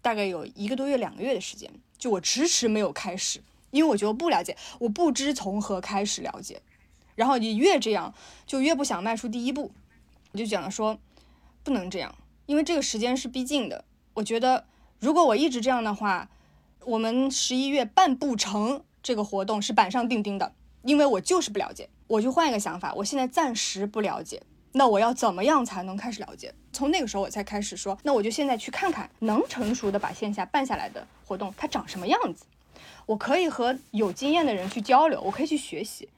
[0.00, 1.70] 大概有一个多月、两个月的时间。
[1.96, 3.40] 就我迟迟没有开始，
[3.70, 6.60] 因为我觉得不了解，我不知从何开始了解。
[7.14, 8.12] 然后你越这样，
[8.44, 9.70] 就越不想迈出第一步。
[10.32, 10.98] 我就讲说，
[11.62, 12.12] 不能这样，
[12.46, 13.84] 因为这个时间是逼近的。
[14.14, 14.66] 我觉得
[14.98, 16.28] 如果我一直这样的话，
[16.80, 21.88] 我们十一月办不成这个活动是板上钉钉的，因为我就是不了解。
[22.06, 26.52] 我就换一个想法，我现在暂时不了解，那我要怎么样才能开始了解？
[26.72, 32.44] 从那个时候我才开始说，那我就现在去看看，能成熟的把线下办下来的活动它长什么样子。
[33.06, 36.08] 我可以和有经验的人去交流，我可以去学习。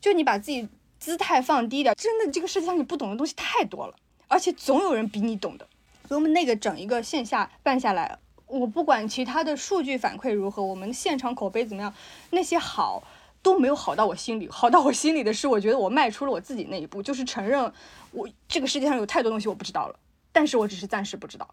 [0.00, 0.68] 就你把自己
[0.98, 3.94] 姿态放低点，真的这个世界上你不懂的东西太多了，
[4.26, 5.66] 而且总有人比你懂的。
[6.08, 11.94] 所以我们那个整一个线下办下来，我不管其他的数据反馈如何，我们现场口碑怎么样，
[12.30, 13.02] 那些好
[13.44, 14.48] 都没有好到我心里。
[14.48, 17.70] 好到我心里的是，我觉得我迈出了我自己那一步，就是承认
[18.10, 19.96] 我这个世界上有太多东西我不知道了，
[20.32, 21.46] 但是我只是暂时不知道。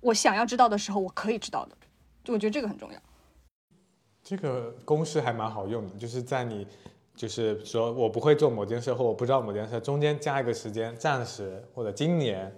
[0.00, 1.76] 我想要知道的时候，我可以知道的。
[2.22, 2.98] 就我觉得这个很重要。
[4.22, 6.66] 这个公式还蛮好用的，就是在你
[7.16, 12.54] 就是说我不会做某件事或我不知道某件事中间加一个时间，暂时或者今年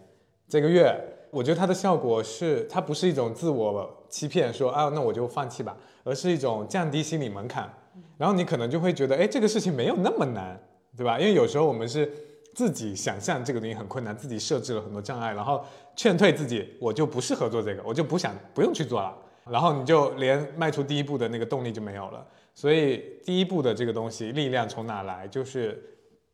[0.49, 0.93] 这个月，
[1.31, 7.73] 我觉得它的效果是它不是一种自我欺骗，说啊那我就放弃吧，而是一种降低心理门槛，
[8.21, 10.61] 然后你可能就会觉得哎这个事情没有那么难，
[10.95, 11.18] 对吧？
[11.18, 12.12] 因为有时候我们是
[12.55, 15.64] 自己想象这个东西很困难，自己设置了很多障碍，然后
[15.97, 19.16] 劝退自己，我就不适合做这个，我就不想不用去做了。
[19.51, 22.23] 然后你就连迈出第一步的那个动力就没有了，
[22.55, 25.27] 所以第一步的这个东西力量从哪来？
[25.27, 25.83] 就是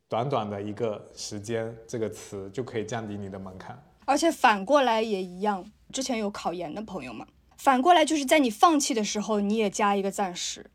[0.09, 3.81] 短短的一个时间这个词就可以降低你的门槛。
[4.07, 7.25] 而且反过来也一样，之前有考研的朋友嘛，
[7.59, 10.69] 反过来就是在你放弃的时候，你也加一个暂时。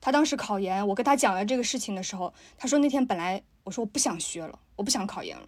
[0.00, 5.46] 他当时考研，我跟他讲了这个事情的时候，他说那天本来我说我不想学了，我不想考研了，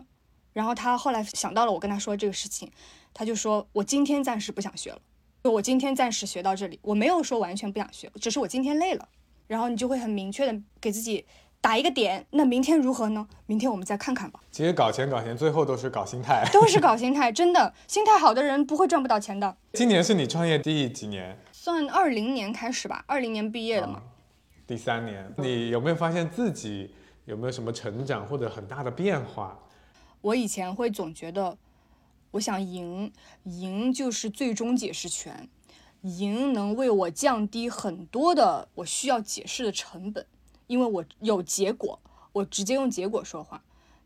[0.52, 2.70] 然后他后来想到了我跟他说这个事情，
[3.12, 4.98] 他就说我今天暂时不想学了。
[5.42, 9.08] 就我今天暂时学到这里，我没有说完全不想学，只是我今天累了。
[9.46, 11.24] 然后你就会很明确的给自己
[11.62, 13.26] 打一个点，那明天如何呢？
[13.46, 14.38] 明天我们再看看吧。
[14.50, 19.56] 其实搞钱搞钱，最后都是搞心态，都是 搞心态，真的，心态好的人不会赚不到钱的。
[19.72, 21.38] 今年是你创业第几年？
[21.52, 24.02] 算二零年开始吧，二零年毕业的嘛。
[24.70, 26.94] 第三年，你有没有发现自己
[27.24, 29.58] 有没有什么成长或者很大的变化？
[30.20, 31.58] 我以前会总觉得。
[32.30, 33.12] 我想赢，
[33.42, 35.48] 赢就是最终解释权，
[36.02, 40.24] 赢能为我降低很多的我需要解释的成本，
[40.68, 41.98] 因为我有结果，
[42.30, 43.60] 我直接用结果说话。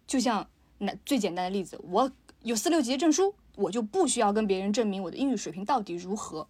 [0.06, 0.48] 就像
[0.78, 2.10] 那最简单的例子，我
[2.40, 6.48] 有四六级证书，我就不需要跟别人证明我的英语水平到底如何，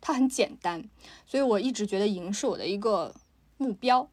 [0.00, 0.88] 它很简单。
[1.26, 3.12] 所以我一直觉得赢是我的一个
[3.56, 4.08] 目标。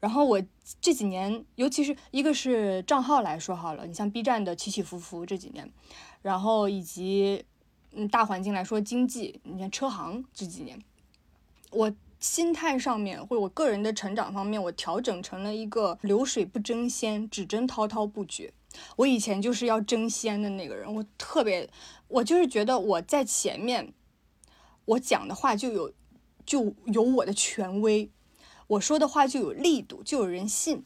[0.00, 0.40] 然后我
[0.80, 5.72] 这几年，尤其是一个是账号来说好了，你像 B 站的起起伏伏这几年。
[6.22, 7.44] 然后以及，
[7.92, 10.80] 嗯，大环境来说，经济，你看车行这几年，
[11.70, 18.52] 我心态上面或者我个人的成长方面，我调整成了一个流水不争先，只争滔滔不绝。
[18.96, 21.68] 我以前就是要争先的那个人，我特别，
[22.06, 23.92] 我就是觉得我在前面，
[24.84, 25.92] 我讲的话就有
[26.44, 28.10] 就有我的权威，
[28.68, 30.84] 我说的话就有力度，就有人信，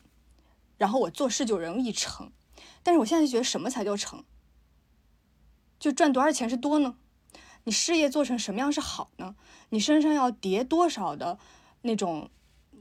[0.79, 2.33] 然后我做事就容易成。
[2.83, 4.25] 但是我现在觉得什么才叫成？
[5.79, 6.97] 就赚多少钱是多呢？
[7.65, 9.37] 你事业做成什么样是好呢？
[9.71, 11.39] 你身上要叠多少的
[11.83, 12.31] 那种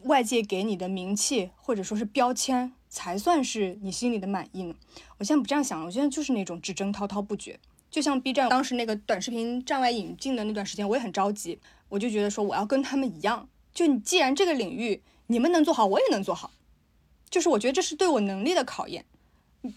[0.04, 4.76] 外界给你的名气或者说是标签才算是你心里的满意呢？
[5.18, 7.60] 我现在不这样想了，我现在就是那种只争滔滔不绝。
[7.90, 13.50] 就像 B 站当时那个短视频站外引进的那段时间，我也很着急，我就觉得说我要跟他们一样。
[13.74, 16.52] 就你既然这个领域你们能做好，我也能做好，
[17.30, 19.06] 就是我觉得这是对我能力的考验。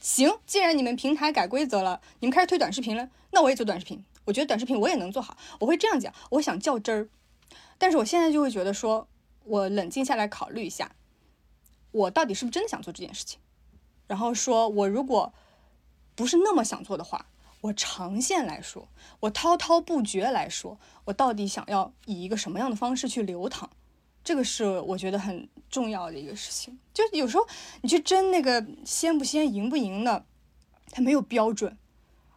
[0.01, 4.05] 行，既然你们平台改规则了，你们开始推短视频了，那我也做短视频。
[4.25, 6.13] 我觉得短视频我也能做好，我会这样讲。
[6.31, 7.09] 我想较真儿，
[7.77, 9.07] 但是我现在就会觉得说，
[9.45, 10.93] 我冷静下来考虑一下，
[11.93, 13.39] 我到底是不是真的想做这件事情。
[14.07, 15.33] 然后说我如果
[16.15, 17.27] 不是那么想做的话，
[17.61, 18.89] 我长线来说，
[19.21, 23.69] 我滔滔不绝来说，我到底想要以一个什么样的方式去流淌？
[24.25, 27.47] 这个是我觉得很重要的一个事情，就有时候
[27.83, 30.25] 你去争那个先不先、赢不赢的，
[30.91, 31.77] 它没有标准，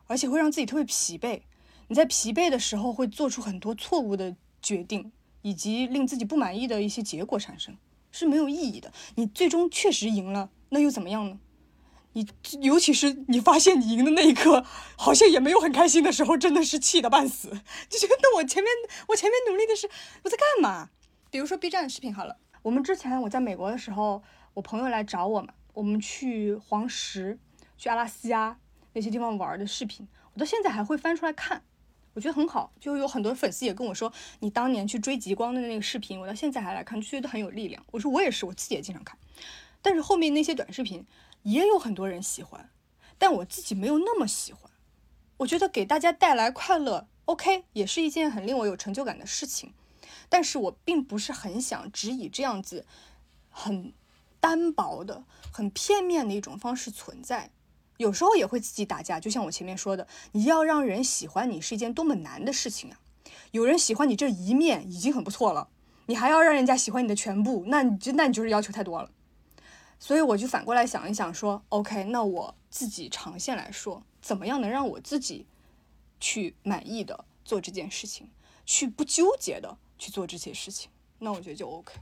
[0.05, 1.41] 而且会让自己特别疲惫。
[1.87, 7.77] 你在疲惫的时候会做出很多错误的决定，以及令自己不满意的一些结果产生，
[8.11, 8.91] 是没有意义的。
[9.15, 11.39] 你最终确实赢了，那又怎么样呢？
[12.11, 12.27] 你
[12.61, 14.65] 尤其是你发现你赢的那一刻，
[14.97, 17.49] 好像也没有很开心的时候，真的是气得半死，
[17.87, 18.69] 就觉得那我前面
[19.07, 19.89] 我前面努力的是
[20.23, 20.89] 我在干嘛？
[21.29, 24.23] 比如说 B 站的视频好了，我们之前我在美国的时候，
[24.53, 27.37] 我朋友来找我嘛，我们去黄石、
[27.77, 28.57] 去阿拉斯加
[28.93, 31.63] 那些地方玩的视频，我到现在还会翻出来看，
[32.13, 32.71] 我觉得很好。
[32.79, 37.83] 就有很多粉丝也跟我说，你当年去追极光的那个视频，我到现在还来看，就觉得很有力量。
[37.91, 39.17] 我说我也是，我自己也经常看。
[39.81, 41.05] 但是后面那些短视频
[41.43, 42.69] 也有很多人喜欢，
[43.17, 44.71] 但我自己没有那么喜欢。
[45.37, 49.73] 我觉得给大家带来快乐，OK，也是一件很令我有成就感的事情。
[50.29, 52.85] 但是我并不是很想只以这样子
[53.49, 53.93] 很
[54.39, 57.51] 单薄的、很片面的一种方式存在。
[57.97, 62.99] 有时候也会自己打架，就像我前面说的，你要让人喜欢你是一件多么难的事情啊！
[63.51, 65.69] 有人喜欢你这一面已经很不错了，
[66.05, 69.09] 你还要让人家喜欢你的全部，那你就那你就是要求太多了。
[69.99, 75.47] 所以我就反过来想一想，说 OK，那我自己长线来说，怎么样能让我自己
[76.19, 78.29] 去满意的做这件事情，
[78.63, 80.89] 去不纠结的去做这些事情，
[81.19, 81.93] 那我觉得就 OK。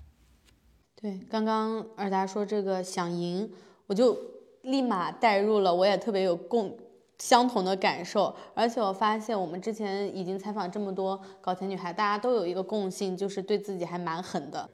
[0.96, 3.52] 对，刚刚尔达说这个想赢，
[3.88, 4.18] 我就
[4.62, 6.78] 立马带入了，我也特别有共
[7.20, 8.36] 相同的感受。
[8.54, 14.70] 而且我发现我们之前已经采访这么多搞钱女孩，大家都有一个共性，就是对自己还蛮狠的。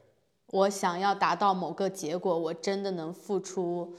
[0.47, 3.93] 我想要达到某个结果，我真的能付出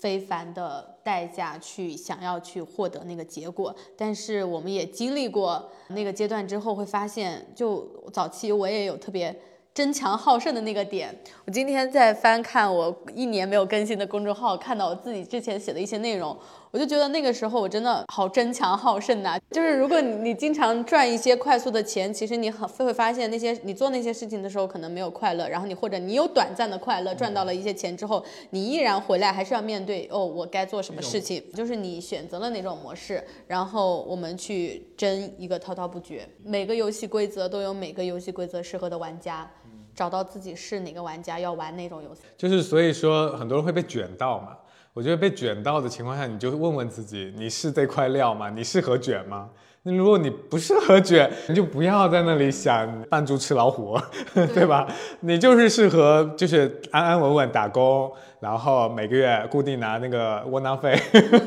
[0.00, 3.74] 非凡的代价去想要去获得那个结果。
[3.96, 9.34] 但是我们也经历过那个阶段之后，会发现，就早期我也有特别
[9.74, 11.14] 争强好胜的那个点。
[11.44, 16.36] 我今天在翻看我一年没有更新的公众号，看到我自己之前写的一些内容。
[16.70, 19.38] 我就觉得那个时候我真的好争强好胜呐！
[19.50, 31.42] 就是如果你你经常赚一些快速的钱，其实你很会发现那些你做那些事情的时候可能没有快乐，然后你或者你有短暂的快乐，赚到了一些钱之后，你依然回来还是要面对哦，我该做什么事情？
[31.54, 36.28] 就是你选择了哪种模式，然后我们去争一个滔滔不绝。
[36.44, 39.50] 每个游戏规则都有每个游戏规则适合的玩家，
[39.94, 42.22] 找到自己是哪个玩家要玩哪种游戏。
[42.36, 44.56] 就是所以说很多人会被卷到嘛。
[44.96, 48.48] 我觉得被卷到的情况下，你就问问自己，你是这块料吗？
[48.48, 49.46] 你适合卷吗？
[49.82, 54.00] 那如果你不适合卷，你就不要在那里想扮猪吃老虎，
[54.54, 54.88] 对吧？
[55.20, 58.10] 你就是适合就是安安稳稳打工。
[58.40, 60.94] 然后每个月固定拿那个窝囊费，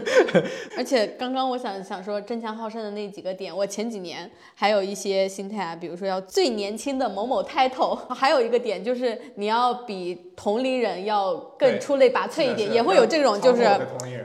[0.75, 13.63] 而且刚刚我想想说争强好胜的那几个点，我前几年还有一些心态啊，比如说要最年轻的某某 title，还有一个点就是你要比同龄人要更出类拔萃一点，也会有这种就是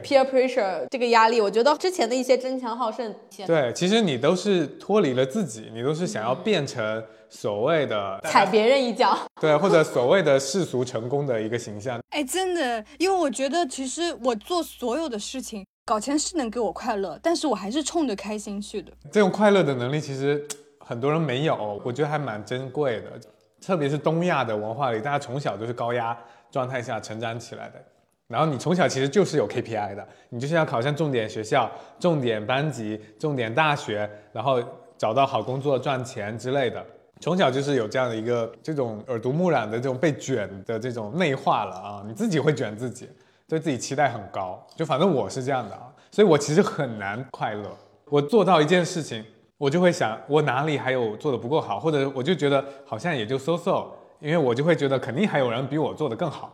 [0.03, 1.41] peer pressure 这个压力。
[1.41, 3.15] 我觉得之前的一些争强好胜，
[3.47, 7.05] 对，其实你都是脱离了自己，你都是想要变成。
[7.29, 12.01] 所谓的踩别人一脚，对，或者所谓的世俗成功的一个形象。
[12.11, 18.93] 哎，真的，因为我觉得其实我做所有的事情，搞钱是能给我快乐，但是我还是冲着开心去的。
[19.11, 20.47] 这种快乐的能力其实
[20.79, 23.20] 很多人没有，我觉得还蛮珍贵的。
[23.64, 26.16] 特别是东亚的文化里，大家从小都是高压
[26.51, 27.83] 状态下成长起来的。
[28.29, 34.62] 然后你从小其实就是有 KPI 的，你就是要考上重点学校、重点班级、重点大学，然后
[34.97, 36.85] 找到好工作、赚钱之类的。
[37.25, 43.09] 从小就是有这样的一个这种耳濡目染的这种被卷的这种内化了啊，你自己会卷自己，
[43.49, 47.75] 对自己期待很高，就反正我是这样的啊，所以我其实很难快乐。
[48.11, 49.25] 我做到一件事情，
[49.57, 53.87] 我就会想我哪里还有做的不够好，或者我就觉得好像也就 so so，
[54.20, 56.53] 因为我就会觉得肯定还有人比我做的更好，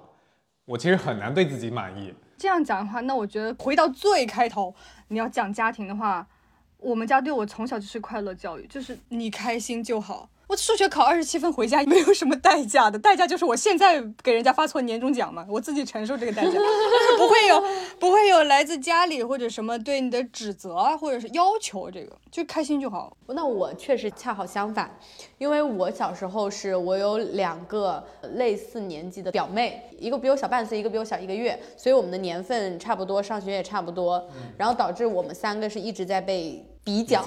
[0.66, 2.14] 我其实很难对自己满意。
[2.38, 4.72] 这样讲的话，那我觉得回到最开头，
[5.08, 6.24] 你要讲家庭的话，
[6.76, 10.28] 我们家对我从小就是快乐教育，就是你开心就好。
[10.51, 16.59] 我数学考二十七分回家没有什么代价的，代价就是我现在给人家发错年终奖嘛，我自己承受这个代价，
[17.16, 17.62] 不会有
[18.01, 23.16] 不会有来自家里或者什么对你的指责啊，或者是要求，这个就开心就好。
[23.28, 24.92] 那我确实恰好相反，
[25.38, 34.28] 因为我小时候是我有两个类似年纪的表妹，一个比我小半岁，一个比我小一个月，所以我们的年份差不多，上学也差不多，
[34.59, 36.66] 然后导致我们三个是一直在被
[36.99, 37.22] 比较。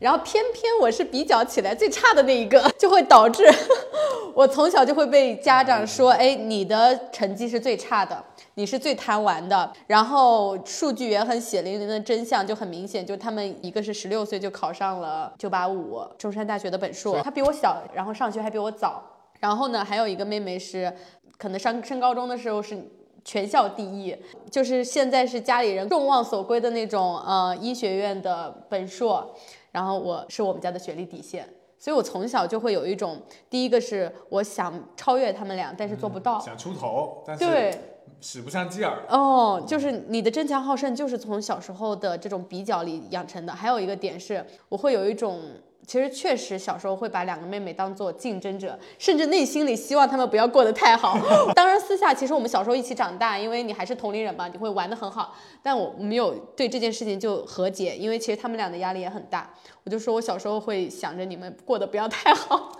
[0.00, 3.42] 然后偏偏我是比较起来最差的那一个， 就会导致
[4.34, 8.22] 我从小就会被家长说：“哎，你的成绩是最差的，
[8.54, 19.02] 你是最贪玩的。”然后数据也很血淋淋的真相就很明显，就他们一个是十六岁就考上了九八五中山大学的本硕，他比我小，然后上学还比我早。
[19.40, 20.92] 然后呢，还有一个妹妹是，
[21.38, 22.76] 可能上升高中的时候是
[23.24, 24.14] 全校第一，
[24.50, 29.34] 就是现在是家里人众望所归的那种呃医学院的本硕。
[29.72, 31.48] 然后我是我们家的学历底线，
[31.78, 33.20] 所以我从小就会有一种，
[33.50, 37.76] 第一个是我想超越他们俩，但是做不到，想出头，但是对
[38.20, 39.02] 使不上劲儿。
[39.08, 43.52] 哦，就是你的争强好胜，就是从小时候的这种比较里养成的。
[43.52, 45.40] 还有一个点是，我会有一种。
[45.86, 51.18] 其实确实小时候会把两个妹妹当做竞争者，甚至内心里希望她们不要过得太好。
[51.54, 55.34] 当然私下其实我们小时候一起长大，因为你还是同龄人嘛，你会玩得很好。
[55.62, 59.50] 但我没有对这件事情就和解，因为其实他们俩的压力也很大。
[59.84, 62.72] 我就说我小时候会想着你们过得不要太好，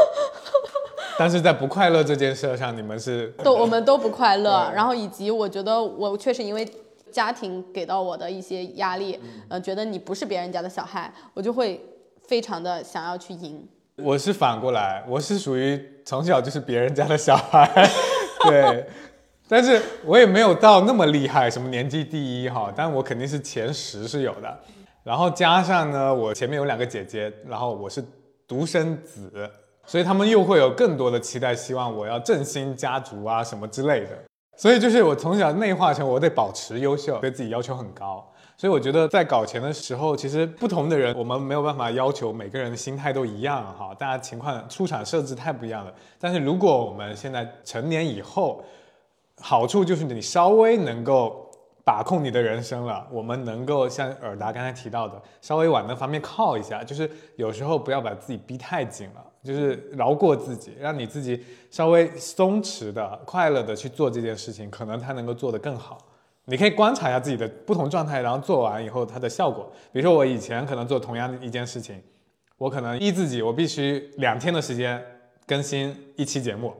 [1.18, 4.72] 但是在不快乐这件事上，你们是都我们都不快乐。
[4.74, 6.66] 然后以及我觉得我确实因为
[7.12, 11.84] 家庭给到我的一些压力，呃，觉得你不是别人家的小孩，我就会。
[12.26, 17.88] 非常的想要去赢，我是反过来，我是属于从小就是别人家的小孩，
[18.48, 18.86] 对，
[19.48, 24.58] 但是我也没有到那么厉害，什么年级第一哈，但我肯定是前十是有的。
[25.02, 28.02] 然后加上呢，我前面有两个姐姐，然后我是
[28.48, 29.30] 独生子，
[29.84, 34.10] 所以他们又会有更多的期待，希望我要振兴家族啊什么之类的。
[34.56, 38.26] 所以就是我从小内化成我得保持优秀，对自己要求很高。
[38.56, 45.92] 所以我觉得在搞钱的时候，其实不同的人，我们没有办法要求每个人的心态都一样哈，大家情况出场设置太不一样了。
[46.20, 48.64] 但是如果我们现在成年以后，
[49.40, 51.50] 好处就是你稍微能够
[51.84, 65.98] 把控你的人生了，我们能够像尔达刚才提到的，稍微往那方面靠一下，就是有时候不要把自己逼太紧了，就是饶过自己，让你自己稍微松弛的、快乐的去做这件事情，可能他能够做得更好。
[66.46, 69.70] 你可以观察一下自己的不同状态，然后做完以后它的效果。
[69.92, 72.02] 比如说我以前可能做同样的一件事情，
[72.58, 75.02] 我可能依自己，我必须两天的时间
[75.46, 76.74] 更新一期节目，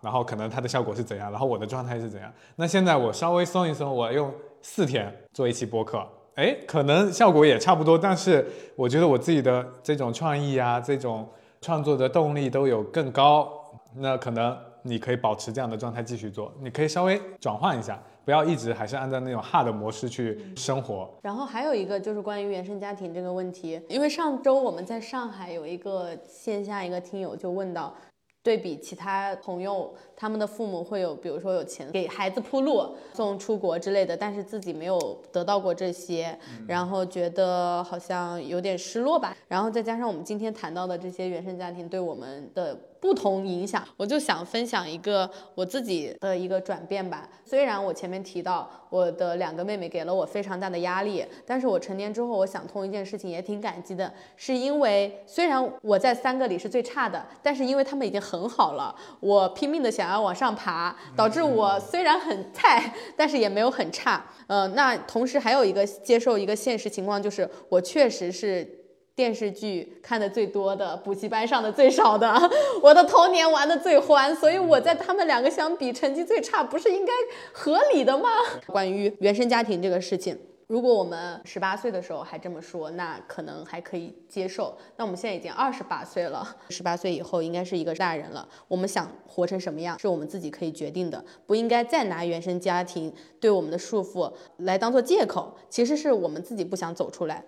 [0.00, 2.32] 然后可能它的效果是怎样，然后我的状态是怎样。
[2.54, 4.32] 那现在我稍微松一松，我用
[4.62, 8.46] 四天做一期播客，哎，可能效果也差不多，但是
[8.76, 11.28] 我觉得我自己的这种创意啊，这种
[11.60, 13.52] 创作的动力都有更高。
[13.96, 18.00] 那可能你可以保持这样的状态继续做，你可以稍微转换一下。
[18.28, 21.08] 不要一直还是按照那种 hard 模式去生活。
[21.22, 27.94] 然后还有一个就是关于原生家庭这个问题，因为上周我们在上海有一个线下一个听友就问到，
[28.42, 39.34] 对比其他朋友，他们的父母会有，比如说有钱给孩子铺路、送出国之类的，但是自己没有得到过这些，然后觉得好像有点失落吧。
[39.48, 42.78] 然后再加上我们今天谈到的这些原生家庭对我们的。
[43.00, 47.28] 不同影响，我就想分享一个我自己的一个转变吧。
[47.44, 64.24] 虽然我前面提到我的两个妹妹给了我非常大的压力，但是我成年之后，我想通一件事情，也挺感激的，是因为虽然我在三个里是最差的，但是因为他们已经很好了，我拼命的想要往上爬，导致我虽然很菜，但是也没有很差。
[64.46, 68.77] 呃，那同时还有一个接受一个现实情况，就是我确实是。
[69.18, 72.32] 电视剧看的最多的，补习班上的最少的，
[72.80, 77.12] 我的童年玩的最欢，所以我在他们两个相比成绩最差，不是应该
[77.52, 78.28] 合理的吗？
[78.68, 80.38] 关于原生家庭这个事情。
[80.68, 84.76] 如果我们十八岁的时候还这么说，那可能还可以接受。
[84.96, 88.46] 那我们现在已经二十八岁了，十八岁以后应该是一个大人了。
[88.68, 95.56] 我们想活成什么样，是我们自己可以决定的，不应该再拿原生家庭对我们的束缚来当做借口。
[95.70, 97.42] 其实是我们自己不想走出来，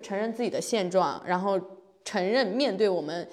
[0.00, 1.60] 承认自己的现状，然后
[2.04, 3.28] 承认面对我们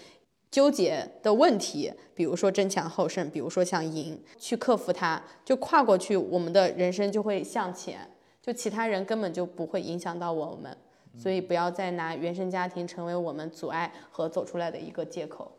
[0.50, 8.00] 纠结的问题，比如说争强好胜，比如说想赢，去克服它，就跨过去，我们的人生就会向前。
[8.48, 10.78] 就其他人根本就不会影响到我们，
[11.18, 15.52] 所以不要再拿原生家庭成为我们阻碍和走出来的一个借口。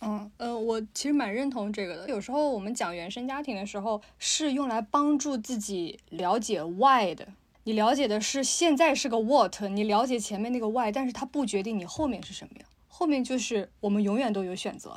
[0.00, 2.08] 嗯呃，我其实蛮认同这个的。
[2.08, 7.26] 有时候我们讲原生家庭的时候，是用来帮助自己了解 why 的。
[7.64, 12.66] 你了解的是现在是个 what，你了解前面那个 why，但是它不决定你后面是什么呀。
[12.86, 14.96] 后面就是我们永远都有选择。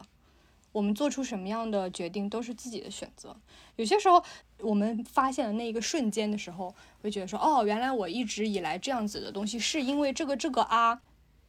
[0.72, 3.36] 我们做出什么样的决定都是自己的选择。
[3.76, 4.24] 有些时候，
[4.60, 11.02] 我们发现了那一个瞬间的时候，会觉得说：“哦，原来我一直以来这样子的东西是因为这个这个啊。”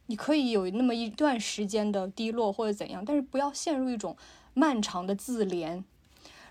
[0.07, 4.17] 你可以有那么一段时间的低落或者怎样，但是不要陷入一种
[4.53, 5.81] 漫长的自怜。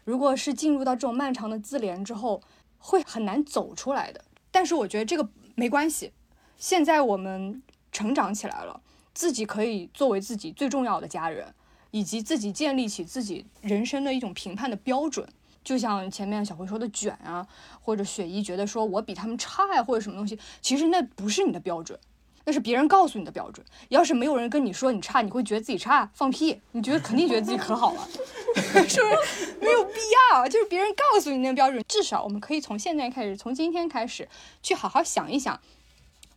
[0.04, 2.42] 如果是进入到这种漫长的自怜之后，
[2.78, 4.24] 会很难走出来的。
[4.50, 6.12] 但是我觉得这个没关系。
[6.56, 7.62] 现在我们
[7.92, 8.80] 成长起来了，
[9.12, 11.54] 自己可以作为自己最重要的家人。
[11.92, 15.28] 以及自己建立起自己人生的一种评判的标准，
[15.62, 17.46] 就像前面小辉说的卷啊，
[17.80, 21.98] 或者雪姨觉得说我比他们差呀，或者什么东西，其实那不是你的标准，
[22.44, 23.64] 那是别人告诉你的标准。
[23.90, 26.10] 要是没有人跟你说你差，你会觉得自己差？
[26.14, 26.60] 放屁！
[26.72, 28.08] 你觉得肯定觉得自己可好了，
[28.56, 29.56] 是不是？
[29.60, 30.00] 没有必
[30.32, 31.84] 要，就是别人告诉你那个标准。
[31.86, 34.28] 至少我们可以从现在开始，从今天开始，
[34.62, 35.60] 去好好想一想，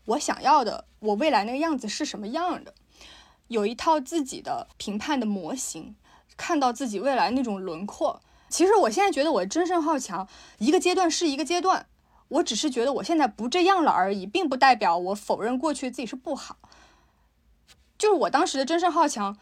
[0.05, 2.73] 我想要的，我未来那个样子是什么样的。
[3.47, 5.95] 有一套自己的评判的模型，
[6.35, 8.21] 看到自己未来那种轮廓。
[8.53, 10.27] 其实我现在觉得我争胜好强，
[10.59, 11.87] 一个阶段是一个阶段，
[12.27, 16.57] 我只是觉得我现在不这样了而已，并不代表我否认过去自己是不好。
[17.97, 19.35] 就是我当时的争胜好强，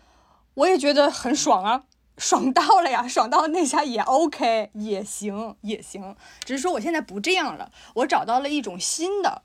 [0.53, 1.83] 我也觉得很爽啊，
[2.17, 6.15] 爽到了呀，爽到那下也 OK，也行也行。
[6.45, 9.41] 只是说我现在不这样了，我找到了一种新的。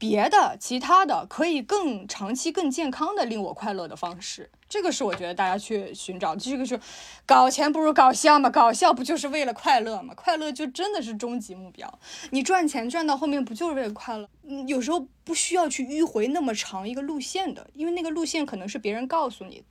[0.00, 6.34] 别的其他的可以更长期、更健康的令我快乐的方式，这个是我觉得大家去寻找。
[6.34, 6.80] 这个是
[7.26, 10.14] 搞钱不如搞笑嘛，搞笑不就是为了快乐嘛？
[10.14, 11.98] 快乐就真的是终极目标。
[12.30, 14.26] 你赚钱赚到后面不就是为了快乐？
[14.44, 19.62] 嗯，有时候不需要去迂回那么长一个路线的，因为那个路线可能是别人告诉你，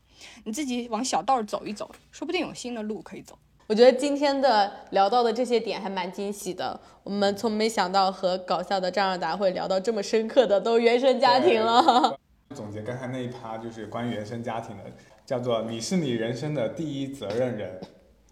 [0.44, 3.40] 你自己往小道走一走，说不定有新的路可以走。
[3.70, 12.18] 我觉得今天的聊到的这些点还蛮惊喜的，我们从没想到和搞笑的张尔达会聊到这么深刻的都原生家庭了。
[12.56, 14.84] 总结刚才那一趴就是关于原生家庭的，
[15.24, 17.80] 叫做“你是你人生的第一责任人”。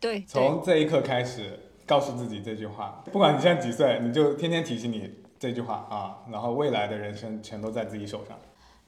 [0.01, 5.07] 对，从这一刻开始，告诉自己这句话，不管你现在几岁，你就天天提醒你
[5.37, 8.35] 这句话啊，然后未来的人生全都在自己手上。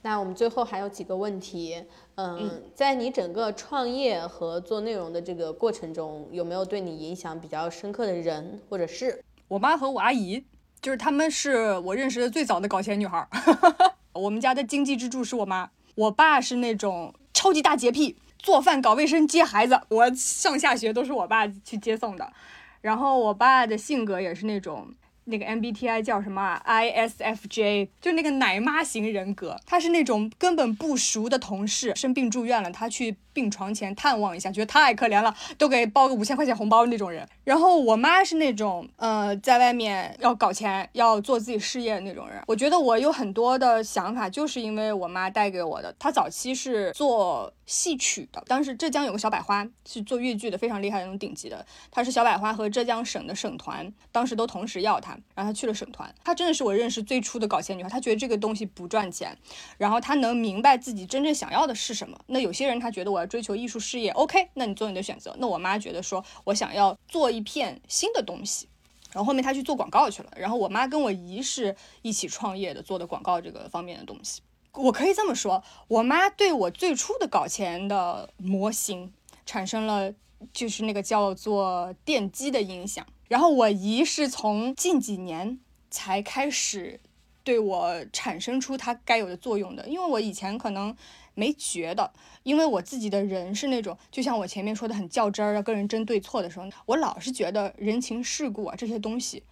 [0.02, 9.22] 那我们最后还有几个问题，嗯，在你整个创业和做内容的这个过程中，有没有对你影响比较深刻的人或者事？
[9.48, 10.42] 我妈和我阿姨，
[10.80, 13.28] 就是她们是我认识的最早的搞钱女孩儿。
[14.14, 22.32] 我们家的经济支柱是我妈，我爸是那种超级大洁癖，做饭、搞卫生、接孩子，我上下学都是我爸去接送的。
[22.80, 24.94] 然后我爸的性格也是那种。
[25.30, 29.56] 那个 MBTI 叫什么？ISFJ，就那个奶妈型人格。
[29.64, 37.26] 他是那种根本不熟的同事生病住院了，他去病床前探望一下，觉得太可怜了，都给包个五千块钱红包那种人。
[37.44, 42.42] 然后我妈是那种，呃，在外面要搞钱，要做自己事业的那种人。
[42.46, 45.94] 我觉得我有很多的想法，就是因为我妈带给我的。
[45.98, 51.64] 她早期是做戏曲的，当时浙江有个小百花是做越剧的，非常厉害的那种顶级的。
[51.88, 55.12] 她是小百花和浙江省的省团，当时都同时要她。
[55.36, 57.88] 然后她去了省团，她真的是我认识最初的搞钱女孩。
[57.88, 59.38] 她觉得这个东西不赚钱，
[59.78, 62.18] 然后她能明白自己真正想要的是什么。
[62.26, 65.32] 那有些人他觉得我要追求艺术事业，OK，那你做你的选择。
[65.38, 68.68] 那我妈觉得说我想要做一片新的东西，
[69.12, 70.32] 然后后面她去做广告去了。
[70.36, 74.42] 然后我妈跟我姨是一起创业的，做的广告这个方面的东西。
[74.74, 79.12] 我可以这么说，我妈对我最初的搞钱的模型
[79.44, 80.12] 产生了
[80.52, 83.04] 就是那个叫做奠基的影响。
[83.28, 85.58] 然后我姨是从近几年
[85.90, 87.00] 才开始
[87.42, 90.96] 对我产生出它该有的作用的，因为我以前可能
[91.34, 99.42] 没觉得，因为我自己的人是那种，就像我前面说的很较真儿，要跟人争对错的时候，我老是觉得人情世故啊这些东西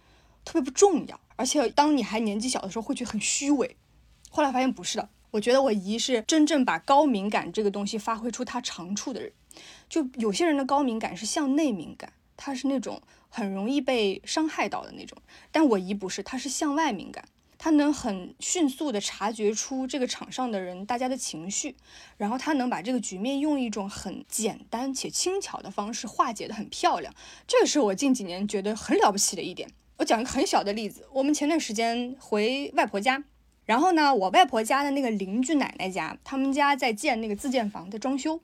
[0.45, 3.75] 特别不重要，而且当你还年纪小的时候会觉得很虚伪。
[4.29, 9.31] 后来发现不是的，我觉得我姨是真正把高敏感这个东西发挥出它长处的人。
[9.89, 13.01] 就有些人的高敏感是向内敏感，他是那种。
[13.31, 15.15] 很容易被伤害到的那种，
[15.51, 17.23] 但我姨不是，她是向外敏感，
[17.59, 21.75] 她能很迅速的察觉出这个场上的人大家的情绪，
[22.17, 27.13] 然后她能把这个局面用一种很简单且轻巧的方式化解的很漂亮，
[27.45, 29.69] 这个是我近几年觉得很了不起的一点。
[29.97, 33.23] 我讲一个很小的例子，我们前段时间回外婆家，
[33.69, 38.41] 然后呢，我外婆家的那个邻居奶奶家，他们家在建那个自建房在装修，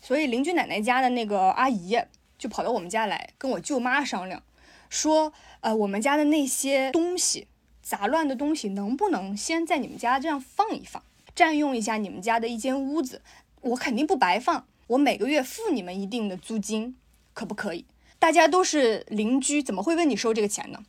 [0.00, 1.98] 所以邻居奶奶家的那个阿姨。
[2.38, 4.42] 就跑到我们家来跟我舅妈商量，
[4.88, 7.46] 说，呃，我们家的那些东西
[7.80, 11.00] 杂乱的东西能不能先在你们家这样放一放，
[11.36, 13.22] 占用一下你们家的一间屋子，
[13.60, 16.96] 我肯定不白放，我每个月付你们一定的租金，
[17.32, 17.84] 可不可以？
[18.18, 20.80] 大家都是邻居，怎么会问你收这个钱呢？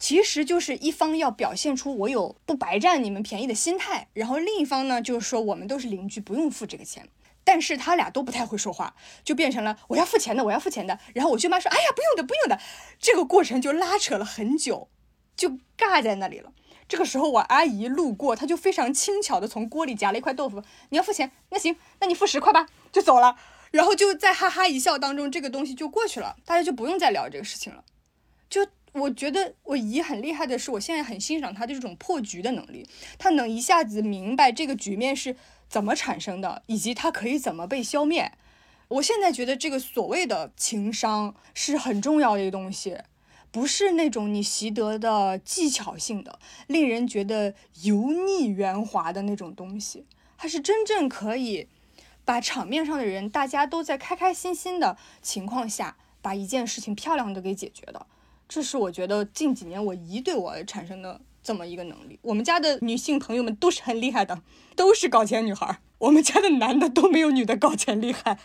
[0.00, 7.08] 其实就是一方要表现出我有不白占你们便宜的心态，然后另一方呢就是说我们都是邻居，不用付这个钱。
[7.42, 8.94] 但是他俩都不太会说话，
[9.24, 10.98] 就变成了我要付钱的，我要付钱的。
[11.14, 12.60] 然后我舅妈说：“哎呀，不用的，不用的。”
[13.00, 14.88] 这个过程就拉扯了很久，
[15.36, 16.52] 就尬在那里了。
[16.86, 20.62] 这个时候我阿姨路过，她就非常轻巧的从锅里夹了一块豆腐。
[20.90, 21.32] 你要付钱？
[21.50, 23.36] 那行，那你付十块吧，就走了。
[23.70, 27.84] 然后就在哈哈一笑当中，这个东西就过去了，大家就不用再聊这个事情了。
[28.48, 32.86] 就我觉得我姨很厉害的是，我现在很欣赏她的这种破局的能力，
[33.18, 35.36] 她能一下子明白这个局面是。
[35.70, 38.32] 怎么产生的，以及它可以怎么被消灭？
[38.88, 42.98] 我现在觉得这个所谓的情商是很重要的一个东西，
[43.52, 50.04] 不是那种你习得的技巧性的、令人觉得油腻圆滑的那种东西，
[50.36, 51.68] 它是真正可以
[52.24, 58.04] 把场面上的人大家都在开开心心的情况下，把一件事情漂亮的给解决的。
[58.50, 61.18] 这是我觉得近几年我姨对我产生的。
[61.42, 64.42] 这么一个能力，我们家的女性朋友们都是很厉害的，
[64.76, 65.78] 都是搞钱女孩。
[65.96, 68.38] 我们家的男的都没有女的搞钱厉害，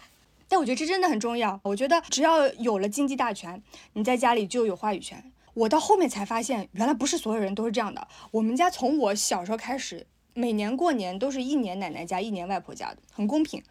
[0.48, 1.60] 但我觉得这真的很重要。
[1.64, 3.62] 我觉得只要有了经济大权，
[3.94, 5.30] 你在家里就有话语权。
[5.56, 8.08] 我到后面才发现，原来不是所有人都是这样的。
[8.32, 13.62] 我们家从我小时候开始，每年过年都是一年奶奶家，一年外婆家的，很公平。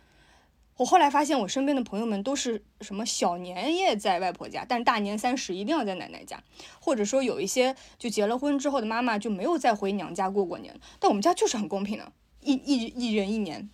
[0.77, 6.43] 我后来发现，我身边的朋友们都是什么小年夜在外婆家，但大年三十一定要在奶奶家，
[6.81, 10.75] 或者说有一些就结了婚之后的妈妈就没有再回娘家过过年。
[10.99, 13.71] 但我们家就是很公平的，一一一人一年。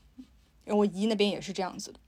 [0.66, 1.98] 我姨那边也是这样子的，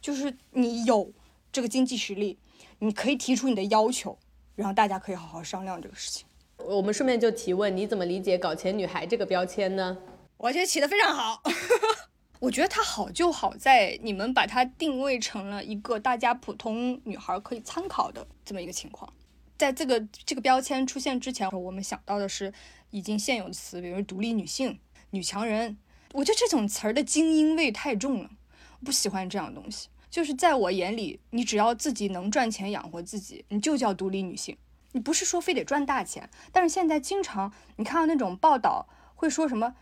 [0.00, 1.10] 就是你有
[1.50, 2.38] 这个经济实力，
[2.78, 4.16] 你可以提出你的要求，
[4.54, 6.24] 然后大家可以好好商量这个事情。
[6.58, 9.98] 我们顺便就提问，你怎么理解“搞钱女孩”这个标签呢？
[10.36, 11.42] 我觉得起得非常好。
[12.38, 19.10] 我觉得它好就好在你们把它定位成了一个大家普通女孩可以参考的这么一个情况。
[19.56, 22.52] 在这个这个标签出现之前，我们想到的是
[22.90, 24.78] 已经现有的词，比如独立女性、
[25.10, 25.78] 女强人。
[26.12, 28.30] 我觉得这种词儿的精英味太重了，
[28.84, 29.88] 不喜欢这样东西。
[30.10, 34.56] 就是在我眼里，你只要自己能赚钱养活自己，你就叫独立女性。
[34.92, 39.74] 你不是说非得赚大钱，但是现在经常你看到那种报道会说什么。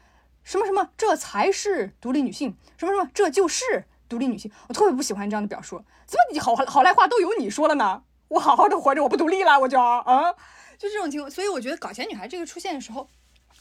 [0.44, 2.56] 什么什么，这才是独立女性？
[2.76, 4.52] 什么什么，这就是独立女性？
[4.68, 5.82] 我特别不喜欢这样的表述。
[6.06, 8.04] 怎么你好好赖话都由你说了呢？
[8.28, 10.32] 我好好的活着，我不独立了，我就啊，
[10.76, 11.30] 就这种情况。
[11.30, 13.08] 所以我觉得搞钱女孩这个出现的时候，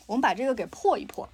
[0.07, 1.29] 我们把这个给破一破，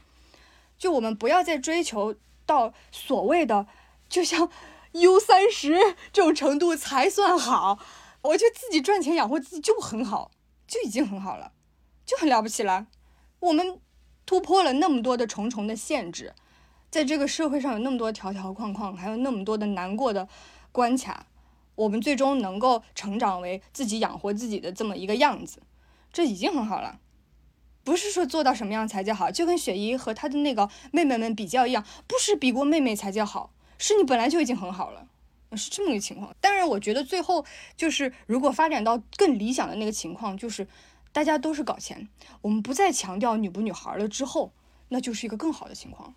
[0.78, 2.16] 就我们不要再追求
[2.46, 3.66] 到所谓的
[4.08, 4.50] 就像
[4.92, 7.80] U 三十这种程度才算好。
[8.22, 10.30] 我觉得自己赚钱养活自己就很好，
[10.68, 11.54] 就已经很好了，
[12.06, 12.86] 就很了不起了。
[13.40, 13.82] 我们。
[14.30, 16.36] 突破了那么多的重重的限制，
[16.92, 20.30] 在这个社会上有那么多条条框框，还有那么多的难过的
[20.72, 21.26] 关卡，
[21.74, 25.64] 我们最终能够成长为自己养活自己的这么一个样子，
[26.14, 27.00] 这已经很好了。
[27.84, 35.08] 不是说做到什么样才叫好，就跟雪姨和她的那个妹妹们比较一样，不是比过妹妹才叫好，是你本来就已经很好了，
[35.58, 36.36] 是这么个情况。
[36.40, 37.44] 当然，我觉得最后
[37.76, 40.68] 就是如果发展到更理想的那个情况，就是。
[41.20, 42.08] 大家都是搞钱，
[42.42, 44.54] 我们不再强调女不女孩了之后，
[44.88, 46.14] 那就是一个更好的情况。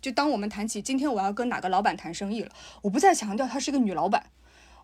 [0.00, 2.52] 就当我们谈起今天我要跟哪个老板谈生意了，
[2.82, 4.26] 我不再强调她是个女老板。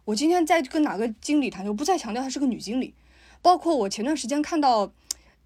[0.06, 2.92] 我今天在跟哪个经理谈，我不再强调她是个女经理。
[3.40, 4.90] 包括我前段时间看到，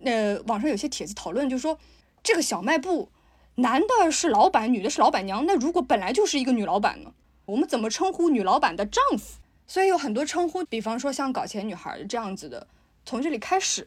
[0.03, 1.79] 呃，网上有些帖子讨论，就说
[2.23, 3.11] 这个小卖部
[3.57, 5.45] 男的是老板，女的是老板娘。
[5.45, 7.13] 那如果本来就是一个女老板呢？
[7.45, 9.41] 我们怎么称呼女老板的丈夫？
[9.67, 12.67] 所以有很多称呼，比方说像搞钱女孩这样子的，
[13.05, 13.87] 从这里开始。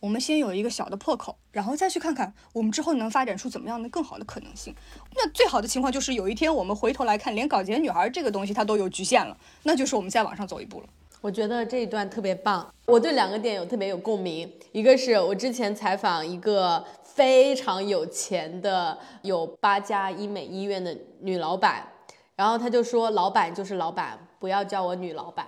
[0.00, 4.74] 我们先有一个小的破口，然后再去看看我们之后能发展出怎么样的更好的可能性。
[5.14, 10.86] 那最好的情况就是有一天我们回头来看，连搞钱女孩这个东西它都有局限了，那就是我们再往上走一步了。
[11.20, 14.48] 我觉得这一段特别棒，我对两个点有特别有共鸣。
[14.70, 21.88] 一个是我之前采访一个非常有钱的有八家医美医院的女老板，
[22.36, 25.46] 然后她就说：“老板就是老板，不要叫我女老板。”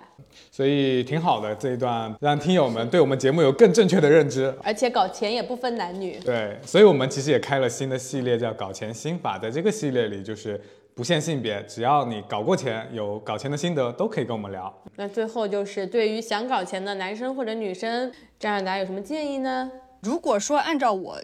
[0.50, 4.54] 所以挺好的这一段，让听友们对我们节目有更正确的认知。
[4.62, 6.18] 而且搞钱也不分男女。
[6.20, 9.36] 对，所以我们其实也开了新的系列，叫“搞钱心法”。
[9.42, 10.60] 在这个系列里，就是
[10.94, 14.72] 不限性别，只要你搞过钱，有搞钱的心得，都可以跟我们聊。
[14.94, 19.70] 那最后就是对于想搞钱的男生或者女生，张尔达有什么建议呢？
[20.00, 21.20] 如果说按照我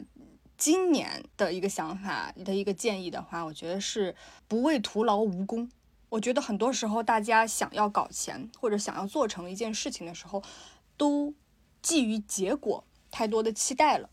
[0.56, 4.12] 今年的一个想法的一个建议的话，我觉得是
[4.48, 5.68] 不为徒劳无功。
[6.08, 10.42] 我觉得很多时候，大家想要搞钱或者想要做成一件事情的时候，
[10.96, 11.34] 都
[11.82, 14.08] 基于结果太多的期待了。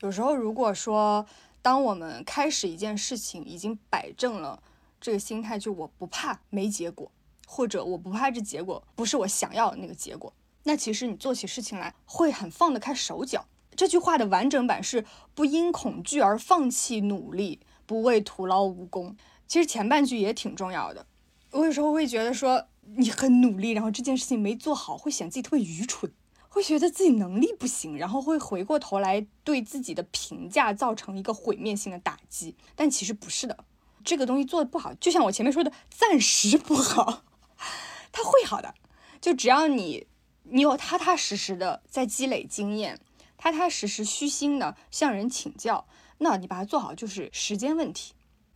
[0.00, 1.26] 有时候，如果说
[1.60, 4.62] 当我们开始一件事情，已经摆正了
[5.00, 7.10] 这个心态，就我不怕没结果，
[7.46, 10.32] 或者我不怕这结果不是我想要的那个结果，
[10.62, 13.46] 那其实你做起事情来会很放得开手脚。
[13.76, 15.04] 这句话的完整版是：
[15.34, 19.16] 不因恐惧而放弃努力，不为徒劳无功。
[19.48, 21.06] 其实前半句也挺重要的。
[21.54, 22.66] 我有时候会觉得说
[22.96, 26.12] 你很努力，然后这件事情没做好，会显得自己特别愚蠢，
[26.48, 32.56] 会觉得自己能力不行，然后会回过头来对自己的评价造成一个毁灭性的打击。
[32.74, 33.56] 但其实不是的，
[34.04, 37.22] 这个东西做的不好，就像我前面说的，暂时不好，
[38.10, 38.74] 它会好的。
[39.20, 40.08] 就只要你
[40.42, 42.98] 你有踏踏实实的在积累经验，
[43.38, 45.86] 踏踏实实虚心的向人请教，
[46.18, 48.12] 那你把它做好就是时间问题。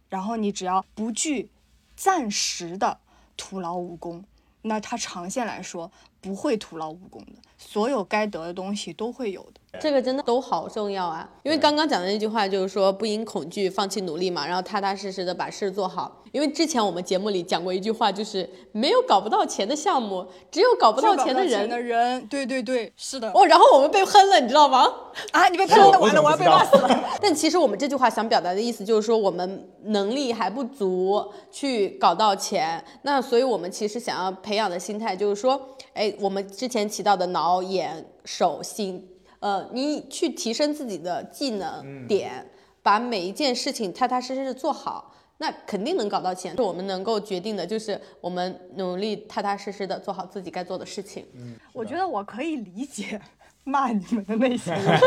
[0.09, 1.51] 然后你只要不惧。
[1.99, 3.01] 暂时的
[3.37, 4.25] 徒劳无功，
[4.63, 9.61] 那他长线来说不会徒劳无功的，所有该得的东西都会有的。
[9.81, 11.29] 这个真的都好重要啊！
[11.43, 16.23] 因为刚刚讲的那句话就是说不因恐惧放弃努力嘛，然后踏踏实实的把事做好。
[16.31, 21.67] 因为之前我们节目里讲过一句话，就是没有搞不到钱的项目，只有搞不到钱的人。
[21.67, 23.31] 的人，对对对，是的。
[23.33, 24.87] 哦，然后我们被喷了，你知道吗？
[25.33, 27.05] 啊，你被喷了，完了，我要被骂死了。
[27.23, 32.85] 但其实我们这句话想表达的意思就是说，我们能力还不足去搞到钱。
[33.03, 35.59] 那所以我们其实想要培养的心态就是说，
[35.95, 39.09] 哎，我们之前提到的脑、眼、手、心。
[39.41, 42.45] 呃，你去提升自己的技能点，
[42.83, 46.57] 把每一件事情踏踏实实的做好，那肯定能搞到钱。
[46.57, 51.25] 我们能够决定的就是我们努力踏踏实实的做好自己该做的事情。
[51.37, 53.21] 嗯，我觉得我可以理解
[53.63, 55.01] 骂你们的那些人，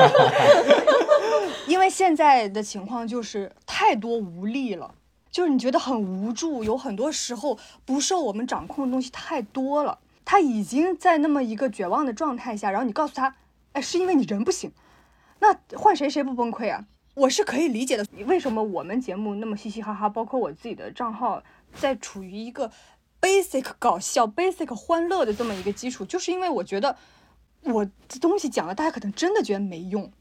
[1.68, 4.94] 因为现在的情况就是太多无力了，
[5.30, 9.99] 就是你觉得很无助，有很多时候不受我们掌控的东西太多了。
[10.24, 13.36] 他已经在那么一个绝望的状态下，然后你告诉他。
[13.73, 14.72] 哎，是因为你人不行，
[15.39, 16.85] 那换谁谁不崩溃啊？
[17.14, 18.06] 我是可以理解的。
[18.26, 21.43] 为什么我们节目那么嘻嘻哈哈，包括我自己的账号，
[21.76, 22.72] 在处于一个
[23.19, 26.95] basic 搞笑、basic 欢乐的这么一个基础，就是因为我觉得
[27.64, 30.11] 我的东西讲了，大家可能真的觉得没用，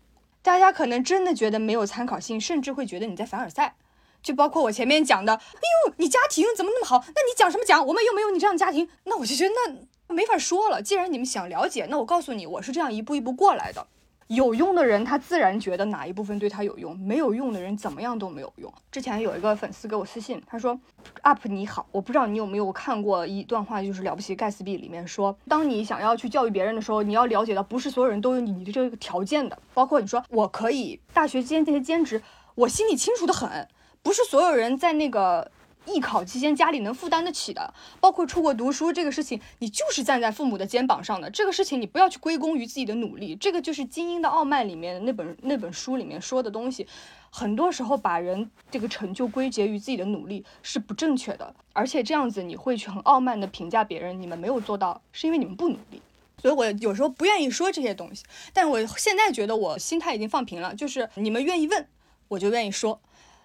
[0.43, 3.77] 大家可能真的觉得没有参考性，甚至会觉得你在凡尔赛。
[4.23, 6.99] 就包括我前面讲的，哎呦，你家庭怎么那么好？
[7.07, 7.87] 那你讲什么讲？
[7.87, 9.73] 我们又没有你这样的家庭，那我就觉得那
[10.11, 10.83] 没法说了。
[10.83, 13.87] 既然你们想了解，那我告诉你，我是这样一步一步过来的。
[14.29, 18.73] 有用的人，他自然觉得哪一部分对他有用；没有用的人，怎么样都没有用。
[18.93, 20.79] 之前有一个粉丝给我私信，他说
[21.25, 29.59] ：“UP 你好，我不知道你有没有看过一段话，就是《了不起盖茨比》里面说，当你想要去教育别人的时候，你要了解到，不是所有人都有你的这个条件的。
[29.75, 32.23] 包括你说我可以大学间这些兼职，
[32.55, 33.67] 我心里清楚的很，
[34.01, 35.51] 不是所有人在那个。”
[35.87, 41.31] 艺考期间家里能负担得起的，包括出国读书这个事情，你就是站在父母的肩膀上的。
[41.31, 46.87] 这个事情你不要去归功于自己的努力，这个就是《精英的傲慢》里面那本那本书里面说的东西。
[47.33, 56.03] 很多时候把人这个成就归结于自己的努力是不正确的，而且这样子你会去很傲慢的评价别人，你们没有做到是因为你们不努力。
[56.39, 61.87] 所以我有时候不愿意说这些东西，但我现在觉得我心态已经放平了，就是你们愿意问，
[62.29, 63.01] 我就愿意说。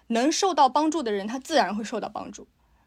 [0.08, 2.44] 能受到帮助的人，他自然会受到帮助；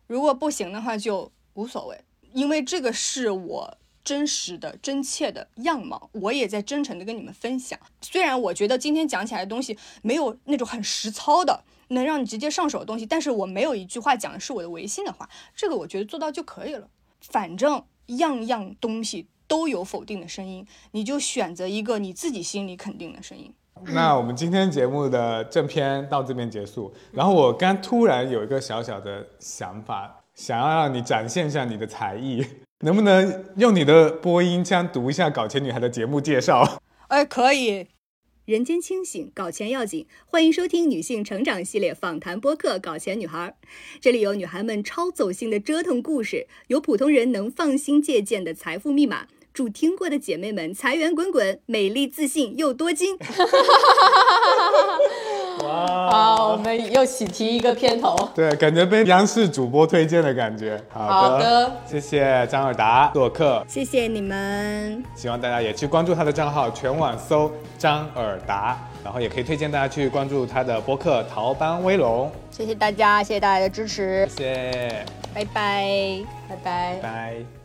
[0.07, 1.99] 如果不行的话，就无所谓，
[2.33, 7.77] 因为这个是我真实的、真切的样貌，我也在真诚的跟你们分享。
[8.01, 16.89] 虽然我觉得今天讲起来的东西没有那种很实操的，能让你直接上手的东西，但是我没有一句话讲的是我的违心的话，这个我觉得做到就可以了。
[17.19, 23.53] 反正样样东西都有否定的声音，你就选择一个你自己心里肯定的声音。
[23.93, 26.93] 那我们今天节目的正片到这边结束。
[27.11, 32.45] 然后我刚突然有一个小小的想法，想要让你展现一下你的才艺，
[32.85, 36.81] 能不能用你的播音腔读一下《搞钱女孩》的节目介绍？
[37.09, 37.87] 哎，可以。
[38.45, 40.07] 人间清醒，搞钱要紧。
[40.25, 43.55] 欢迎收听女性成长系列访谈播客《搞钱女孩》，
[44.01, 49.27] 这里有女孩们超走心的折腾故事，有普通人能放心借鉴的财富密码。
[49.53, 53.17] 祝听过的姐妹们财源滚滚，美丽自信又多金。
[55.61, 58.15] 好，我们又喜提一个片头。
[58.33, 60.81] 对，感觉被央视主播推荐的感觉。
[60.89, 65.03] 好的，谢谢张尔达做客，谢谢你们。
[65.15, 72.31] 希望大家也去关注他的账号，全网搜张尔达，然后也可以推荐大家去关注他的播客《逃班威龙》。
[72.57, 77.58] 谢谢大家，谢谢大家的支持，谢谢，拜拜，拜拜，拜。